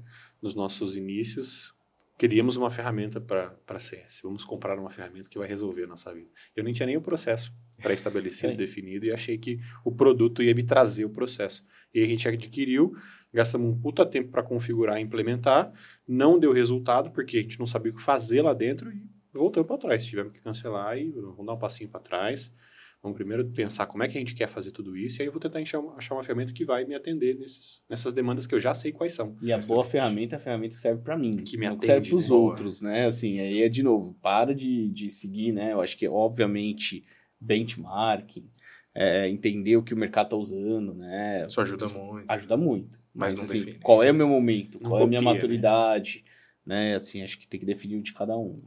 [0.41, 1.73] nos nossos inícios,
[2.22, 4.22] queríamos uma ferramenta para CS.
[4.22, 6.30] Vamos comprar uma ferramenta que vai resolver a nossa vida.
[6.55, 7.51] Eu nem tinha nem o processo
[7.82, 11.65] pré-estabelecido, definido, e achei que o produto ia me trazer o processo.
[11.91, 12.95] E a gente adquiriu,
[13.34, 15.74] gastamos um puta tempo para configurar e implementar,
[16.07, 19.03] não deu resultado, porque a gente não sabia o que fazer lá dentro e
[19.34, 20.05] voltamos para trás.
[20.05, 22.53] Tivemos que cancelar e vamos dar um passinho para trás.
[23.02, 25.32] Vamos primeiro pensar como é que a gente quer fazer tudo isso, e aí eu
[25.32, 28.54] vou tentar achar uma, achar uma ferramenta que vai me atender nesses, nessas demandas que
[28.54, 29.36] eu já sei quais são.
[29.41, 32.10] E a boa ferramenta é a ferramenta que serve para mim, que me atende, serve
[32.10, 32.36] para os né?
[32.36, 33.06] outros, né?
[33.08, 35.74] Assim, aí é de novo, para de, de seguir, né?
[35.74, 37.04] Eu acho que, obviamente,
[37.39, 38.47] benchmarking,
[38.93, 41.47] é, entender o que o mercado está usando, né?
[41.47, 42.26] Isso ajuda muito.
[42.28, 43.02] Ajuda muito.
[43.16, 44.78] Mas, Mas assim, qual é o meu momento?
[44.80, 45.34] Não qual copia, é a minha né?
[45.34, 46.24] maturidade?
[46.64, 46.91] Né?
[46.91, 46.95] né?
[46.95, 48.62] Assim, acho que tem que definir o de cada um.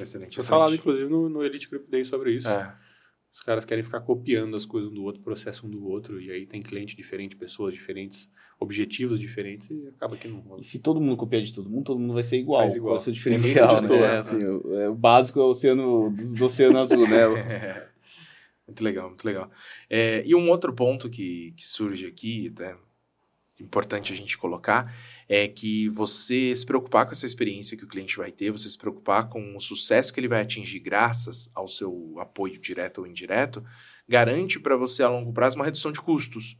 [0.00, 0.34] Excelente.
[0.34, 2.48] Foi falado, inclusive, no, no Elite Group Day sobre isso.
[2.48, 2.76] É.
[3.38, 6.28] Os caras querem ficar copiando as coisas um do outro, processo um do outro, e
[6.28, 8.28] aí tem cliente diferente, pessoas diferentes,
[8.58, 10.60] objetivos diferentes, e acaba que não rola.
[10.60, 12.62] E se todo mundo copiar de todo mundo, todo mundo vai ser igual.
[12.62, 12.90] Faz igual.
[12.90, 13.96] Qual é o seu diferencial, né?
[13.96, 17.86] É, assim, o, é, o, básico é o oceano, do, do oceano azul, né?
[18.66, 19.48] muito legal, muito legal.
[19.88, 22.76] É, e um outro ponto que, que surge aqui, até
[23.60, 24.94] importante a gente colocar,
[25.28, 28.78] é que você se preocupar com essa experiência que o cliente vai ter, você se
[28.78, 33.64] preocupar com o sucesso que ele vai atingir graças ao seu apoio direto ou indireto,
[34.08, 36.56] garante para você a longo prazo uma redução de custos.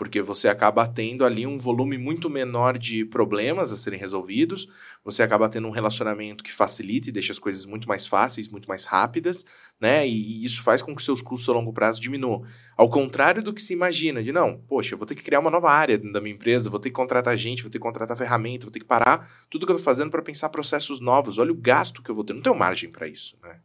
[0.00, 4.66] Porque você acaba tendo ali um volume muito menor de problemas a serem resolvidos,
[5.04, 8.66] você acaba tendo um relacionamento que facilita e deixa as coisas muito mais fáceis, muito
[8.66, 9.44] mais rápidas,
[9.78, 10.08] né?
[10.08, 12.42] E, isso faz com que seus custos a longo prazo diminuam.
[12.78, 15.50] Ao contrário do que se imagina, de não, poxa, eu vou ter que criar uma
[15.50, 18.16] nova área dentro da minha empresa, vou ter que contratar gente, vou ter que contratar
[18.16, 21.36] ferramenta, vou ter que parar tudo que eu estou fazendo para pensar processos novos.
[21.36, 23.60] Olha o gasto que eu vou ter, não tenho margem para isso, né?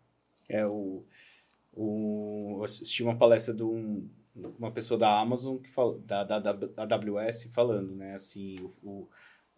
[0.50, 1.06] É o,
[1.72, 4.06] o eu assisti uma palestra de um
[4.36, 8.14] uma pessoa da Amazon que fala, da, da, da AWS falando, né?
[8.14, 9.10] Assim, o, o,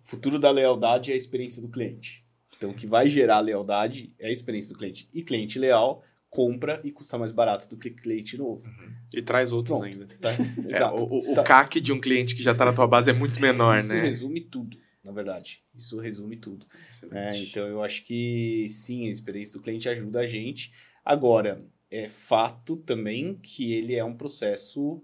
[0.02, 2.26] futuro da lealdade é a experiência do cliente.
[2.56, 5.10] Então, o que vai gerar lealdade é a experiência do cliente.
[5.14, 8.64] E cliente leal compra e custa mais barato do que cliente novo.
[8.66, 8.94] Uhum.
[9.14, 10.18] E traz outros Pronto, ainda.
[10.20, 10.30] Tá?
[10.70, 11.04] É, Exato.
[11.04, 13.42] o, o, o CAC de um cliente que já está na tua base é muito
[13.42, 13.96] menor, Isso né?
[13.96, 15.64] Isso resume tudo, na verdade.
[15.76, 16.66] Isso resume tudo.
[17.12, 20.72] É, então, eu acho que sim, a experiência do cliente ajuda a gente.
[21.04, 25.02] Agora, é fato também que ele é um processo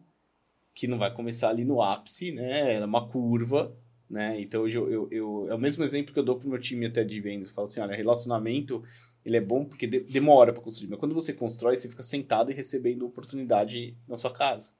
[0.73, 2.75] que não vai começar ali no ápice, né?
[2.75, 3.75] É uma curva,
[4.09, 4.39] né?
[4.41, 6.85] Então, eu, eu, eu é o mesmo exemplo que eu dou para o meu time
[6.85, 7.49] até de vendas.
[7.49, 8.83] Eu falo assim, olha, relacionamento,
[9.23, 10.89] ele é bom porque de, demora para construir.
[10.89, 14.73] Mas quando você constrói, você fica sentado e recebendo oportunidade na sua casa.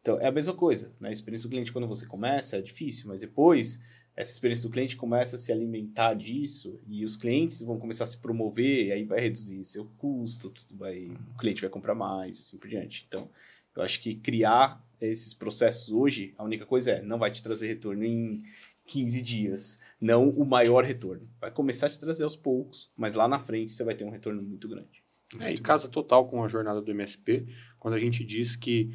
[0.00, 1.10] Então, é a mesma coisa, né?
[1.10, 3.08] A experiência do cliente, quando você começa, é difícil.
[3.08, 3.80] Mas depois,
[4.16, 8.06] essa experiência do cliente começa a se alimentar disso e os clientes vão começar a
[8.06, 12.38] se promover e aí vai reduzir seu custo, tudo vai, o cliente vai comprar mais,
[12.38, 13.06] assim por diante.
[13.08, 13.30] Então,
[13.74, 17.68] eu acho que criar esses processos hoje, a única coisa é, não vai te trazer
[17.68, 18.42] retorno em
[18.86, 21.28] 15 dias, não o maior retorno.
[21.40, 24.10] Vai começar a te trazer aos poucos, mas lá na frente você vai ter um
[24.10, 25.02] retorno muito grande.
[25.38, 27.46] É, e casa total com a jornada do MSP,
[27.78, 28.92] quando a gente diz que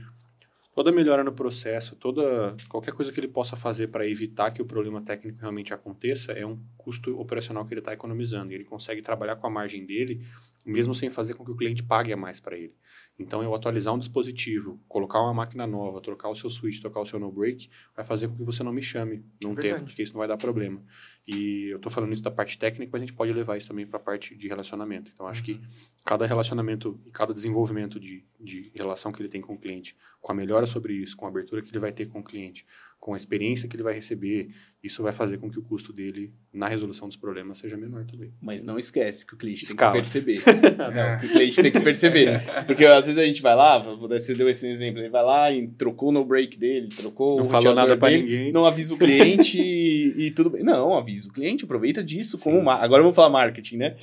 [0.76, 4.66] toda melhora no processo, toda qualquer coisa que ele possa fazer para evitar que o
[4.66, 8.52] problema técnico realmente aconteça é um custo operacional que ele está economizando.
[8.52, 10.22] Ele consegue trabalhar com a margem dele,
[10.66, 12.76] mesmo sem fazer com que o cliente pague a mais para ele.
[13.18, 17.06] Então, eu atualizar um dispositivo, colocar uma máquina nova, trocar o seu switch, trocar o
[17.06, 20.20] seu no-break, vai fazer com que você não me chame num tempo, porque isso não
[20.20, 20.84] vai dar problema.
[21.26, 23.88] E eu estou falando isso da parte técnica, mas a gente pode levar isso também
[23.88, 25.12] para a parte de relacionamento.
[25.14, 25.46] Então, acho uhum.
[25.46, 25.62] que
[26.04, 30.34] cada relacionamento e cada desenvolvimento de, de relação que ele tem com o cliente, com
[30.34, 32.66] a melhora sobre isso, com a abertura que ele vai ter com o cliente,
[33.06, 34.50] com a experiência que ele vai receber,
[34.84, 38.34] isso vai fazer com que o custo dele na resolução dos problemas seja menor também.
[38.42, 39.94] Mas não esquece que o cliente Escala.
[39.94, 40.42] tem que perceber.
[40.76, 42.42] não, o cliente tem que perceber.
[42.66, 45.68] Porque às vezes a gente vai lá, você deu esse exemplo, ele vai lá e
[45.68, 48.52] trocou no break dele, trocou não falou nada para ninguém.
[48.52, 50.64] Não avisa o cliente e, e, tudo bem.
[50.64, 52.44] Não, avisa o cliente, aproveita disso Sim.
[52.46, 52.72] como...
[52.72, 53.96] Agora vamos falar marketing, né?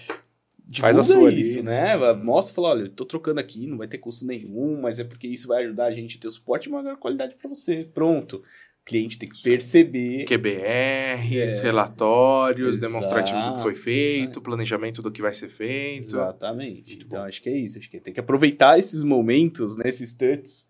[0.64, 1.66] Divulga Faz a sua isso, ali.
[1.66, 2.12] né?
[2.12, 5.48] Mostra, fala, olha, tô trocando aqui, não vai ter custo nenhum, mas é porque isso
[5.48, 7.84] vai ajudar a gente a ter suporte e maior qualidade para você.
[7.92, 8.44] Pronto
[8.84, 10.24] cliente tem que perceber.
[10.24, 14.42] QBRs, é, relatórios, exato, demonstrativo do que foi feito, é.
[14.42, 16.08] planejamento do que vai ser feito.
[16.08, 16.90] Exatamente.
[16.90, 17.26] Muito então, bom.
[17.26, 17.78] acho que é isso.
[17.78, 20.68] Acho que tem que aproveitar esses momentos, né, esses touches,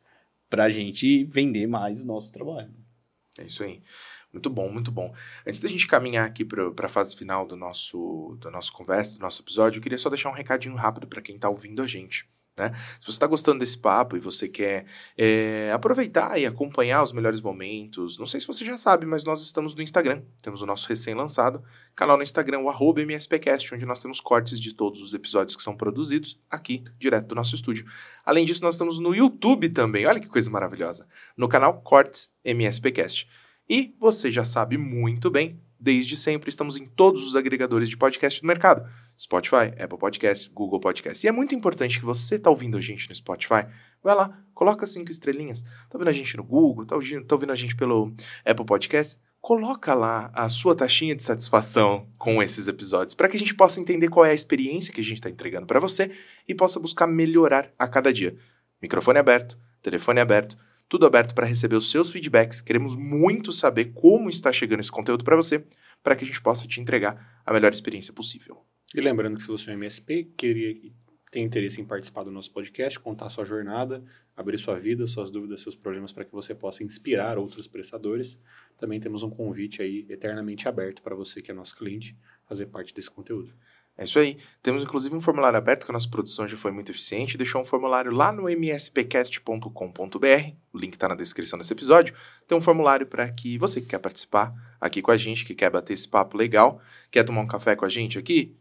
[0.48, 2.70] para a gente vender mais o nosso trabalho.
[3.38, 3.82] É isso aí.
[4.32, 5.12] Muito bom, muito bom.
[5.46, 9.20] Antes da gente caminhar aqui para a fase final do nosso, do nosso conversa, do
[9.20, 12.26] nosso episódio, eu queria só deixar um recadinho rápido para quem está ouvindo a gente.
[12.56, 12.70] Né?
[13.00, 14.84] Se você está gostando desse papo e você quer
[15.16, 19.42] é, aproveitar e acompanhar os melhores momentos, não sei se você já sabe, mas nós
[19.42, 20.22] estamos no Instagram.
[20.42, 21.62] Temos o nosso recém-lançado
[21.94, 25.76] canal no Instagram, o MSPcast, onde nós temos cortes de todos os episódios que são
[25.76, 27.86] produzidos aqui, direto do nosso estúdio.
[28.24, 33.28] Além disso, nós estamos no YouTube também, olha que coisa maravilhosa, no canal Cortes MSPcast.
[33.68, 38.40] E você já sabe muito bem, desde sempre estamos em todos os agregadores de podcast
[38.40, 38.88] do mercado.
[39.18, 41.26] Spotify, Apple Podcast, Google Podcast.
[41.26, 43.66] E é muito importante que você está ouvindo a gente no Spotify,
[44.00, 45.62] vai lá, coloca cinco estrelinhas.
[45.62, 48.14] Tá ouvindo a gente no Google, tá ouvindo, tá ouvindo a gente pelo
[48.44, 49.20] Apple Podcast?
[49.40, 53.80] Coloca lá a sua taxinha de satisfação com esses episódios, para que a gente possa
[53.80, 56.12] entender qual é a experiência que a gente está entregando para você
[56.46, 58.36] e possa buscar melhorar a cada dia.
[58.80, 60.56] Microfone aberto, telefone aberto,
[60.92, 62.60] tudo aberto para receber os seus feedbacks.
[62.60, 65.64] Queremos muito saber como está chegando esse conteúdo para você,
[66.02, 68.62] para que a gente possa te entregar a melhor experiência possível.
[68.94, 70.92] E lembrando que se você é um MSP, queria
[71.30, 74.04] tem interesse em participar do nosso podcast, contar sua jornada,
[74.36, 78.38] abrir sua vida, suas dúvidas, seus problemas para que você possa inspirar outros prestadores,
[78.76, 82.14] também temos um convite aí eternamente aberto para você que é nosso cliente
[82.46, 83.54] fazer parte desse conteúdo.
[83.96, 84.38] É isso aí.
[84.62, 87.36] Temos inclusive um formulário aberto que a nossa produção já foi muito eficiente.
[87.36, 89.66] Deixou um formulário lá no mspcast.com.br.
[90.72, 92.14] O link está na descrição desse episódio.
[92.48, 95.70] Tem um formulário para que você que quer participar aqui com a gente, que quer
[95.70, 96.80] bater esse papo legal,
[97.10, 98.56] quer tomar um café com a gente aqui,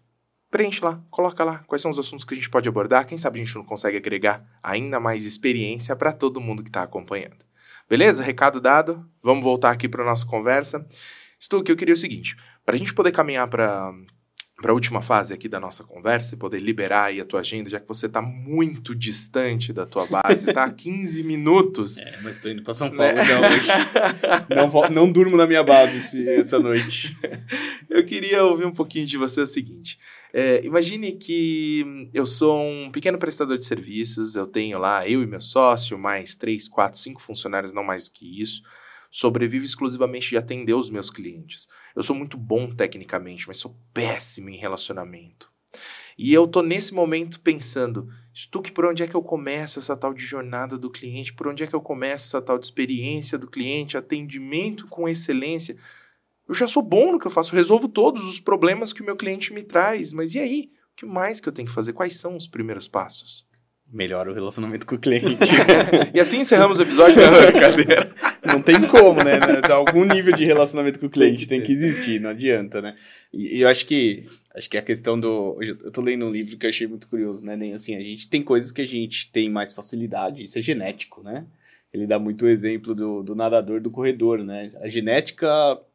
[0.52, 3.08] preenche lá, coloca lá quais são os assuntos que a gente pode abordar.
[3.08, 6.84] Quem sabe a gente não consegue agregar ainda mais experiência para todo mundo que está
[6.84, 7.46] acompanhando.
[7.90, 8.22] Beleza?
[8.22, 9.10] Recado dado.
[9.24, 10.86] Vamos voltar aqui para nossa conversa.
[11.40, 13.94] Stuck, eu queria o seguinte: para a gente poder caminhar para
[14.62, 17.70] para a última fase aqui da nossa conversa e poder liberar aí a tua agenda,
[17.70, 21.97] já que você está muito distante da tua base, está a 15 minutos.
[21.97, 23.24] É, mas estou indo para São Paulo né?
[23.24, 23.68] hoje.
[24.55, 27.18] não, não durmo na minha base esse, essa noite.
[27.89, 29.99] Eu queria ouvir um pouquinho de você o seguinte.
[30.34, 35.28] É, imagine que eu sou um pequeno prestador de serviços, eu tenho lá eu e
[35.28, 38.64] meu sócio, mais três, quatro, cinco funcionários, não mais do que isso
[39.12, 41.68] sobrevivo exclusivamente de atender os meus clientes.
[41.93, 45.51] Eu sou muito bom tecnicamente, mas sou péssimo em relacionamento.
[46.18, 50.14] E eu tô nesse momento pensando, Stuck, por onde é que eu começo essa tal
[50.14, 51.34] de jornada do cliente?
[51.34, 55.76] Por onde é que eu começo essa tal de experiência do cliente, atendimento com excelência?
[56.47, 59.16] Eu já sou bom no que eu faço, resolvo todos os problemas que o meu
[59.16, 60.72] cliente me traz, mas e aí?
[60.93, 61.93] O que mais que eu tenho que fazer?
[61.93, 63.49] Quais são os primeiros passos?
[63.91, 65.38] melhora o relacionamento com o cliente.
[66.14, 67.22] e assim encerramos o episódio.
[67.22, 68.16] Não, brincadeira.
[68.44, 69.39] Não tem como, né?
[69.72, 72.96] Algum nível de relacionamento com o cliente tem que existir, não adianta, né?
[73.32, 74.24] E, e eu acho que
[74.56, 75.60] acho que a questão do.
[75.62, 77.56] Eu tô lendo um livro que eu achei muito curioso, né?
[77.56, 81.22] Nem assim, a gente tem coisas que a gente tem mais facilidade, isso é genético,
[81.22, 81.46] né?
[81.94, 84.72] Ele dá muito o exemplo do, do nadador do corredor, né?
[84.82, 85.48] A genética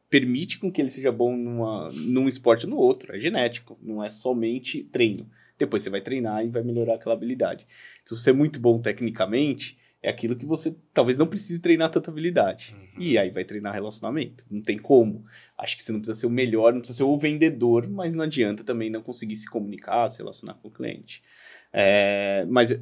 [0.08, 3.14] permite com que ele seja bom numa, num esporte ou no outro.
[3.14, 5.28] É genético, não é somente treino.
[5.58, 7.66] Depois você vai treinar e vai melhorar aquela habilidade.
[8.02, 11.90] Então, se você é muito bom tecnicamente, é aquilo que você talvez não precise treinar
[11.90, 12.76] tanta habilidade.
[12.78, 13.02] Uhum.
[13.02, 14.44] E aí vai treinar relacionamento.
[14.48, 15.24] Não tem como.
[15.58, 18.22] Acho que você não precisa ser o melhor, não precisa ser o vendedor, mas não
[18.22, 21.24] adianta também não conseguir se comunicar, se relacionar com o cliente.
[21.72, 22.80] É, mas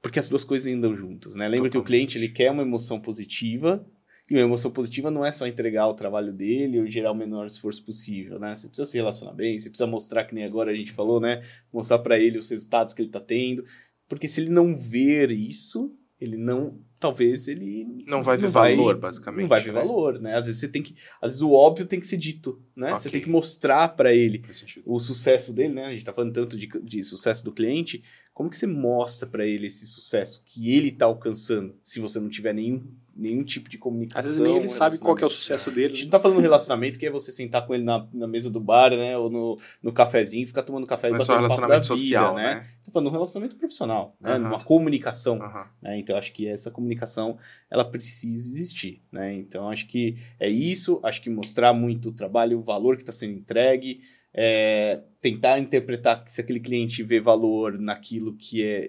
[0.00, 1.46] porque as duas coisas andam juntas, né?
[1.46, 1.72] Lembra Totalmente.
[1.72, 3.86] que o cliente ele quer uma emoção positiva
[4.30, 7.46] e uma emoção positiva não é só entregar o trabalho dele ou gerar o menor
[7.46, 8.56] esforço possível, né?
[8.56, 11.42] Você precisa se relacionar bem, você precisa mostrar, que nem agora a gente falou, né?
[11.70, 13.66] Mostrar para ele os resultados que ele está tendo.
[14.08, 16.78] Porque se ele não ver isso, ele não.
[16.98, 18.04] Talvez ele.
[18.06, 19.42] Não vai ver não valor, vai, basicamente.
[19.42, 19.80] Não vai ver né?
[19.80, 20.34] valor, né?
[20.34, 20.96] Às vezes você tem que.
[21.22, 22.88] Às vezes o óbvio tem que ser dito, né?
[22.88, 22.98] Okay.
[22.98, 24.42] Você tem que mostrar para ele
[24.84, 25.84] o sucesso dele, né?
[25.84, 28.02] A gente tá falando tanto de, de sucesso do cliente.
[28.34, 32.28] Como que você mostra para ele esse sucesso que ele tá alcançando se você não
[32.28, 32.84] tiver nenhum
[33.18, 34.20] nenhum tipo de comunicação.
[34.20, 35.92] Às vezes nem ele sabe qual é o sucesso dele.
[35.92, 38.48] A gente não tá falando relacionamento, que é você sentar com ele na, na mesa
[38.48, 39.18] do bar, né?
[39.18, 42.54] Ou no, no cafezinho, ficar tomando café Mas e bater relacionamento social, vida, né?
[42.54, 42.66] né?
[42.84, 44.36] Tô falando um relacionamento profissional, né?
[44.36, 44.46] Uhum.
[44.46, 45.38] Uma comunicação.
[45.38, 45.64] Uhum.
[45.82, 45.98] Né?
[45.98, 47.36] Então, acho que essa comunicação,
[47.68, 49.34] ela precisa existir, né?
[49.34, 51.00] Então, acho que é isso.
[51.02, 54.00] Acho que mostrar muito o trabalho, o valor que está sendo entregue,
[54.32, 58.88] é, tentar interpretar se aquele cliente vê valor naquilo que é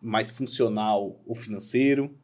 [0.00, 2.14] mais funcional ou financeiro,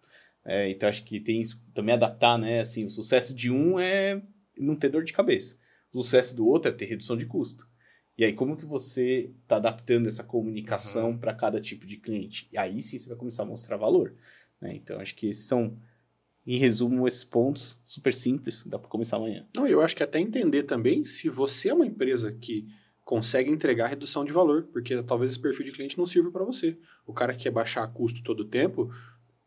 [0.44, 2.60] é, então acho que tem isso também adaptar, né?
[2.60, 4.22] Assim, o sucesso de um é
[4.58, 5.56] não ter dor de cabeça.
[5.92, 7.66] O sucesso do outro é ter redução de custo.
[8.16, 11.18] E aí, como que você está adaptando essa comunicação uhum.
[11.18, 12.48] para cada tipo de cliente?
[12.52, 14.14] E aí sim você vai começar a mostrar valor.
[14.60, 14.74] Né?
[14.74, 15.76] Então, acho que esses são,
[16.46, 18.64] em resumo, esses pontos super simples.
[18.66, 19.46] Dá para começar amanhã.
[19.54, 22.68] Não, eu acho que até entender também se você é uma empresa que
[23.04, 26.78] consegue entregar redução de valor, porque talvez esse perfil de cliente não sirva para você.
[27.06, 28.90] O cara que quer baixar custo todo o tempo,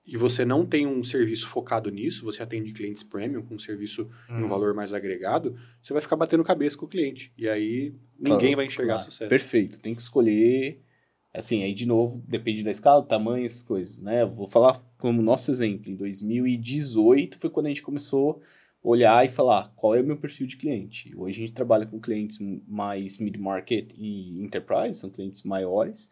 [0.08, 4.10] e você não tem um serviço focado nisso, você atende clientes premium com um serviço
[4.30, 4.36] hum.
[4.36, 4.48] um uhum.
[4.48, 7.34] valor mais agregado, você vai ficar batendo cabeça com o cliente.
[7.38, 9.12] E aí ninguém claro, vai enxergar claro.
[9.12, 9.30] sucesso.
[9.30, 9.80] Perfeito.
[9.80, 10.82] Tem que escolher.
[11.34, 14.26] Assim, aí de novo, depende da escala, tamanho, essas coisas, né?
[14.26, 15.92] Vou falar como nosso exemplo.
[15.92, 18.42] Em 2018 foi quando a gente começou
[18.84, 21.14] a olhar e falar qual é o meu perfil de cliente.
[21.18, 26.10] Hoje a gente trabalha com clientes mais mid-market e enterprise, são clientes maiores.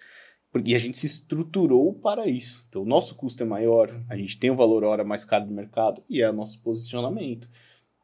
[0.55, 2.65] Porque a gente se estruturou para isso.
[2.69, 5.53] Então, o nosso custo é maior, a gente tem o valor hora mais caro do
[5.53, 7.49] mercado e é o nosso posicionamento.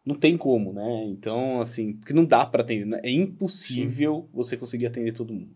[0.06, 1.06] Não tem como, né?
[1.06, 2.86] Então, assim, porque não dá para atender.
[2.86, 3.00] Né?
[3.06, 4.30] É impossível Sim.
[4.34, 5.56] você conseguir atender todo mundo.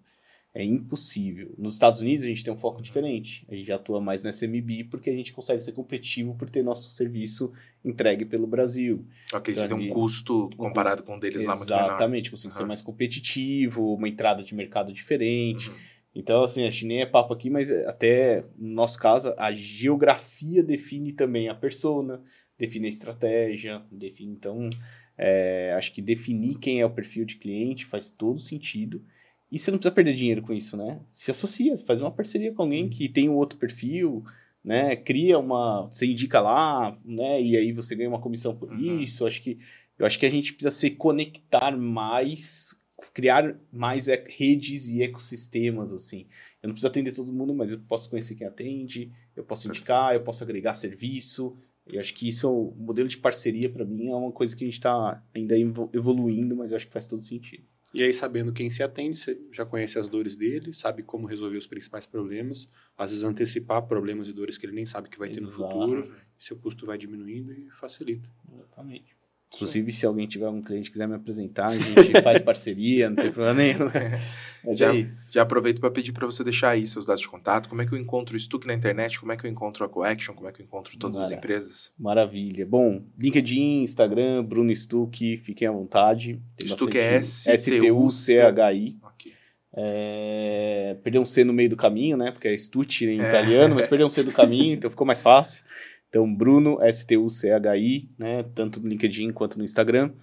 [0.53, 1.53] É impossível.
[1.57, 3.45] Nos Estados Unidos a gente tem um foco diferente.
[3.49, 6.89] A gente atua mais na SMB porque a gente consegue ser competitivo por ter nosso
[6.91, 7.51] serviço
[7.83, 9.05] entregue pelo Brasil.
[9.33, 11.87] Ok, então, você tem um custo comparado com o deles lá muito menor.
[11.87, 12.57] Exatamente, consegue uhum.
[12.57, 15.69] ser mais competitivo, uma entrada de mercado diferente.
[15.69, 15.75] Uhum.
[16.15, 20.63] Então, assim, a gente nem é papo aqui, mas até no nosso caso, a geografia
[20.63, 22.23] define também a persona,
[22.57, 24.31] define a estratégia, define.
[24.31, 24.69] Então,
[25.17, 29.03] é, acho que definir quem é o perfil de cliente faz todo sentido.
[29.51, 31.01] E você não precisa perder dinheiro com isso, né?
[31.13, 34.23] Se associa, faz uma parceria com alguém que tem um outro perfil,
[34.63, 34.95] né?
[34.95, 35.85] Cria uma.
[35.85, 37.41] Você indica lá, né?
[37.41, 39.01] E aí você ganha uma comissão por uhum.
[39.01, 39.27] isso.
[39.27, 39.59] Acho que,
[39.99, 42.75] eu acho que a gente precisa se conectar mais
[43.13, 46.27] criar mais redes e ecossistemas, assim.
[46.61, 50.13] Eu não preciso atender todo mundo, mas eu posso conhecer quem atende, eu posso indicar,
[50.13, 51.57] eu posso agregar serviço.
[51.85, 54.67] Eu acho que isso, o modelo de parceria, para mim, é uma coisa que a
[54.67, 55.55] gente está ainda
[55.93, 57.63] evoluindo, mas eu acho que faz todo sentido.
[57.93, 61.57] E aí, sabendo quem se atende, você já conhece as dores dele, sabe como resolver
[61.57, 65.29] os principais problemas, às vezes antecipar problemas e dores que ele nem sabe que vai
[65.29, 65.61] ter Exato.
[65.61, 68.29] no futuro, seu custo vai diminuindo e facilita.
[68.51, 69.14] Exatamente.
[69.55, 71.85] Inclusive, se alguém tiver um cliente quiser me apresentar, a gente
[72.21, 73.89] faz parceria, não tem problema nenhum.
[74.67, 74.91] É já,
[75.31, 77.69] já aproveito para pedir para você deixar aí seus dados de contato.
[77.69, 79.19] Como é que eu encontro o Stuck na internet?
[79.19, 80.33] Como é que eu encontro a Coaction?
[80.33, 81.91] Como é que eu encontro todas Mara, as empresas?
[81.97, 82.65] Maravilha.
[82.65, 86.41] Bom, LinkedIn, Instagram, Bruno Stuck, fiquem à vontade.
[86.57, 88.97] Tem Stuck é S-T-U-C-H-I.
[89.13, 89.33] Okay.
[89.77, 90.97] É...
[91.03, 92.31] Perdeu um C no meio do caminho, né?
[92.31, 93.27] Porque é Stucci em é.
[93.27, 95.63] italiano, mas perdeu um C do caminho, então ficou mais fácil.
[96.15, 98.43] Então, Bruno, S-T-U-C-H-I, né?
[98.55, 100.13] Tanto no LinkedIn quanto no Instagram.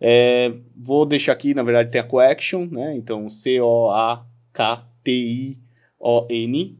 [0.00, 2.96] É, vou deixar aqui, na verdade, tem a Coaction, né?
[2.96, 4.28] Então, C-O-A-K-T-I-O-N,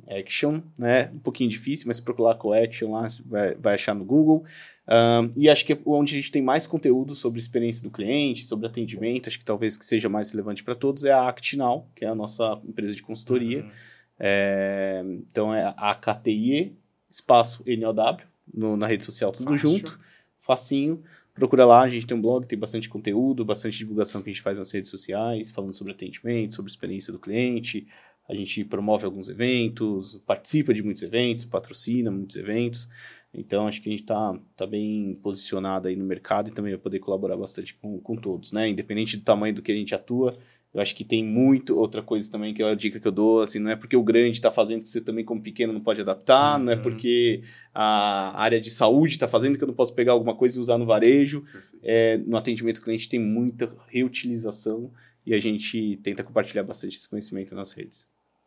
[0.09, 1.09] Action, né?
[1.15, 4.45] Um pouquinho difícil, mas se procurar Coaction lá, vai, vai achar no Google.
[4.89, 8.45] Um, e acho que é onde a gente tem mais conteúdo sobre experiência do cliente,
[8.45, 12.05] sobre atendimento, acho que talvez que seja mais relevante para todos, é a ActNow, que
[12.05, 13.63] é a nossa empresa de consultoria.
[13.63, 13.71] Uhum.
[14.19, 16.77] É, então, é a KTI,
[17.09, 18.19] espaço NOW,
[18.53, 19.71] no, na rede social, tudo Fácil.
[19.71, 20.01] junto,
[20.41, 21.03] facinho.
[21.35, 24.43] Procura lá, a gente tem um blog, tem bastante conteúdo, bastante divulgação que a gente
[24.43, 27.87] faz nas redes sociais, falando sobre atendimento, sobre experiência do cliente.
[28.29, 32.89] A gente promove alguns eventos, participa de muitos eventos, patrocina muitos eventos.
[33.33, 36.81] Então, acho que a gente está tá bem posicionado aí no mercado e também vai
[36.81, 38.69] poder colaborar bastante com, com todos, né?
[38.69, 40.37] Independente do tamanho do que a gente atua,
[40.73, 43.41] eu acho que tem muito outra coisa também que é a dica que eu dou,
[43.41, 46.01] assim, não é porque o grande está fazendo que você também como pequeno não pode
[46.01, 46.66] adaptar, uhum.
[46.66, 46.83] não é uhum.
[46.83, 47.43] porque
[47.75, 50.77] a área de saúde está fazendo que eu não posso pegar alguma coisa e usar
[50.77, 51.45] no varejo.
[51.83, 54.93] É, no atendimento cliente tem muita reutilização
[55.25, 58.07] e a gente tenta compartilhar bastante esse conhecimento nas redes.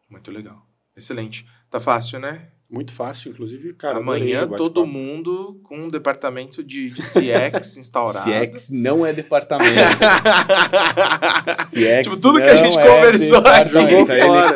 [0.10, 0.68] Muito legal.
[0.96, 1.46] Excelente.
[1.70, 2.50] Tá fácil, né?
[2.72, 3.98] Muito fácil, inclusive, cara.
[3.98, 8.24] Amanhã todo mundo com um departamento de, de CX instaurado.
[8.24, 9.74] CX não é departamento.
[11.70, 13.78] CX tipo, tudo que a gente é conversou aqui.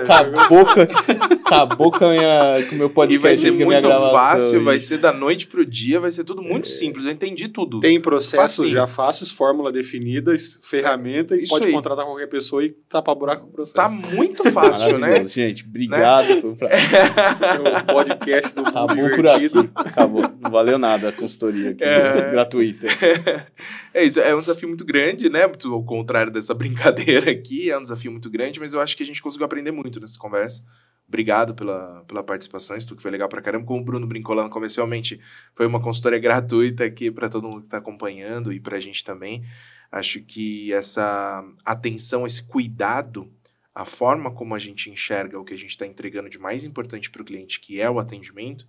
[0.01, 0.65] Acabou,
[1.43, 3.15] acabou com, a minha, com o meu podcast.
[3.15, 6.69] E vai ser muito fácil, vai ser da noite pro dia, vai ser tudo muito
[6.69, 6.71] é.
[6.71, 7.03] simples.
[7.03, 7.81] Eu entendi tudo.
[7.81, 8.69] Tem processos Facinho.
[8.69, 11.73] já fáceis, fórmula definida, ferramenta, e Isso pode aí.
[11.73, 13.75] contratar qualquer pessoa e tapar buraco o processo.
[13.75, 15.25] Tá muito fácil, né?
[15.25, 16.29] Gente, obrigado.
[16.29, 16.39] Né?
[16.39, 19.67] Foi um prazer podcast do Acabou Divertido.
[19.67, 19.89] Por aqui.
[19.89, 20.21] Acabou.
[20.39, 22.31] Não valeu nada a consultoria aqui, é...
[22.31, 22.87] gratuita.
[23.93, 25.47] É isso, é um desafio muito grande, né?
[25.47, 29.03] Muito ao contrário dessa brincadeira aqui, é um desafio muito grande, mas eu acho que
[29.03, 30.63] a gente conseguiu aprender muito nessa conversa.
[31.07, 33.65] Obrigado pela, pela participação, isso que foi legal pra caramba.
[33.65, 35.19] Como o Bruno brincou lá no começo, realmente
[35.53, 39.43] foi uma consultoria gratuita aqui para todo mundo que está acompanhando e pra gente também.
[39.91, 43.31] Acho que essa atenção, esse cuidado
[43.75, 47.11] a forma como a gente enxerga o que a gente está entregando de mais importante
[47.11, 48.65] para o cliente, que é o atendimento,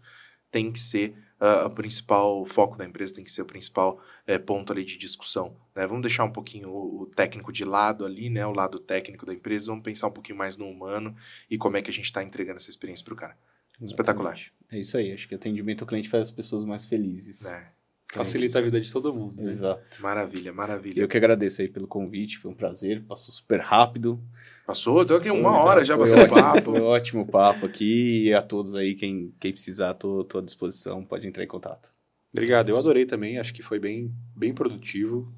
[0.50, 4.40] tem que ser uh, o principal foco da empresa, tem que ser o principal uh,
[4.40, 5.56] ponto ali de discussão.
[5.74, 5.86] Né?
[5.86, 8.44] Vamos deixar um pouquinho o, o, técnico de lado ali, né?
[8.44, 11.14] o lado técnico da empresa, vamos pensar um pouquinho mais no humano
[11.48, 13.38] e como é que a gente está entregando essa experiência para o cara.
[13.80, 14.38] Espetacular.
[14.72, 17.44] É isso aí, acho que atendimento ao cliente faz as pessoas mais felizes.
[17.44, 17.75] É.
[18.16, 19.36] Facilita a vida de todo mundo.
[19.36, 19.50] Né?
[19.50, 20.02] Exato.
[20.02, 21.00] Maravilha, maravilha.
[21.00, 24.20] Eu que agradeço aí pelo convite, foi um prazer, passou super rápido.
[24.66, 26.72] Passou, deu aqui uma hora já para o papo.
[26.72, 30.42] Foi um ótimo papo aqui e a todos aí, quem, quem precisar, tô, tô à
[30.42, 31.94] disposição, pode entrar em contato.
[32.32, 35.32] Obrigado, eu adorei também, acho que foi bem, bem produtivo.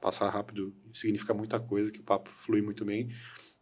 [0.00, 3.10] Passar rápido significa muita coisa, que o papo flui muito bem.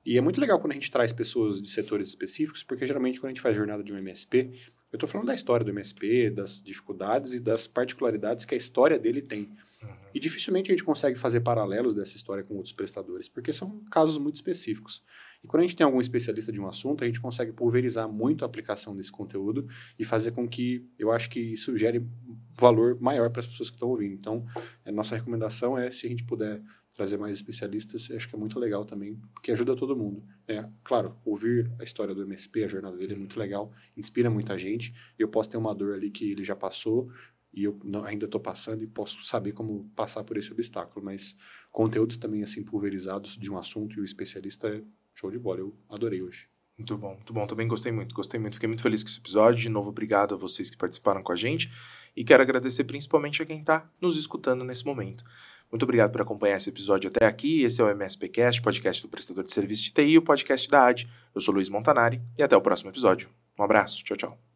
[0.07, 3.27] E é muito legal quando a gente traz pessoas de setores específicos, porque geralmente quando
[3.27, 4.53] a gente faz jornada de um MSP,
[4.91, 8.99] eu estou falando da história do MSP, das dificuldades e das particularidades que a história
[8.99, 9.51] dele tem.
[9.83, 9.89] Uhum.
[10.15, 14.19] E dificilmente a gente consegue fazer paralelos dessa história com outros prestadores, porque são casos
[14.19, 15.03] muito específicos.
[15.43, 18.45] E quando a gente tem algum especialista de um assunto, a gente consegue pulverizar muito
[18.45, 19.69] a aplicação desse conteúdo
[19.99, 22.05] e fazer com que eu acho que isso gere
[22.59, 24.15] valor maior para as pessoas que estão ouvindo.
[24.15, 24.45] Então,
[24.85, 26.61] a nossa recomendação é se a gente puder
[26.99, 30.21] trazer mais especialistas, acho que é muito legal também, porque ajuda todo mundo.
[30.49, 30.69] Né?
[30.83, 34.93] Claro, ouvir a história do MSP, a jornada dele é muito legal, inspira muita gente.
[35.17, 37.09] Eu posso ter uma dor ali que ele já passou
[37.55, 41.37] e eu não, ainda estou passando e posso saber como passar por esse obstáculo, mas
[41.71, 44.83] conteúdos também assim pulverizados de um assunto e o especialista é
[45.15, 45.61] show de bola.
[45.61, 46.49] Eu adorei hoje.
[46.77, 47.47] Muito bom, muito bom.
[47.47, 48.55] Também gostei muito, gostei muito.
[48.55, 49.61] Fiquei muito feliz com esse episódio.
[49.61, 51.71] De novo, obrigado a vocês que participaram com a gente.
[52.17, 55.25] E quero agradecer principalmente a quem está nos escutando nesse momento.
[55.71, 57.63] Muito obrigado por acompanhar esse episódio até aqui.
[57.63, 61.07] Esse é o MSPcast, podcast do prestador de serviço de TI, o podcast da AD.
[61.35, 63.29] Eu sou Luiz Montanari e até o próximo episódio.
[63.59, 64.48] Um abraço, tchau, tchau.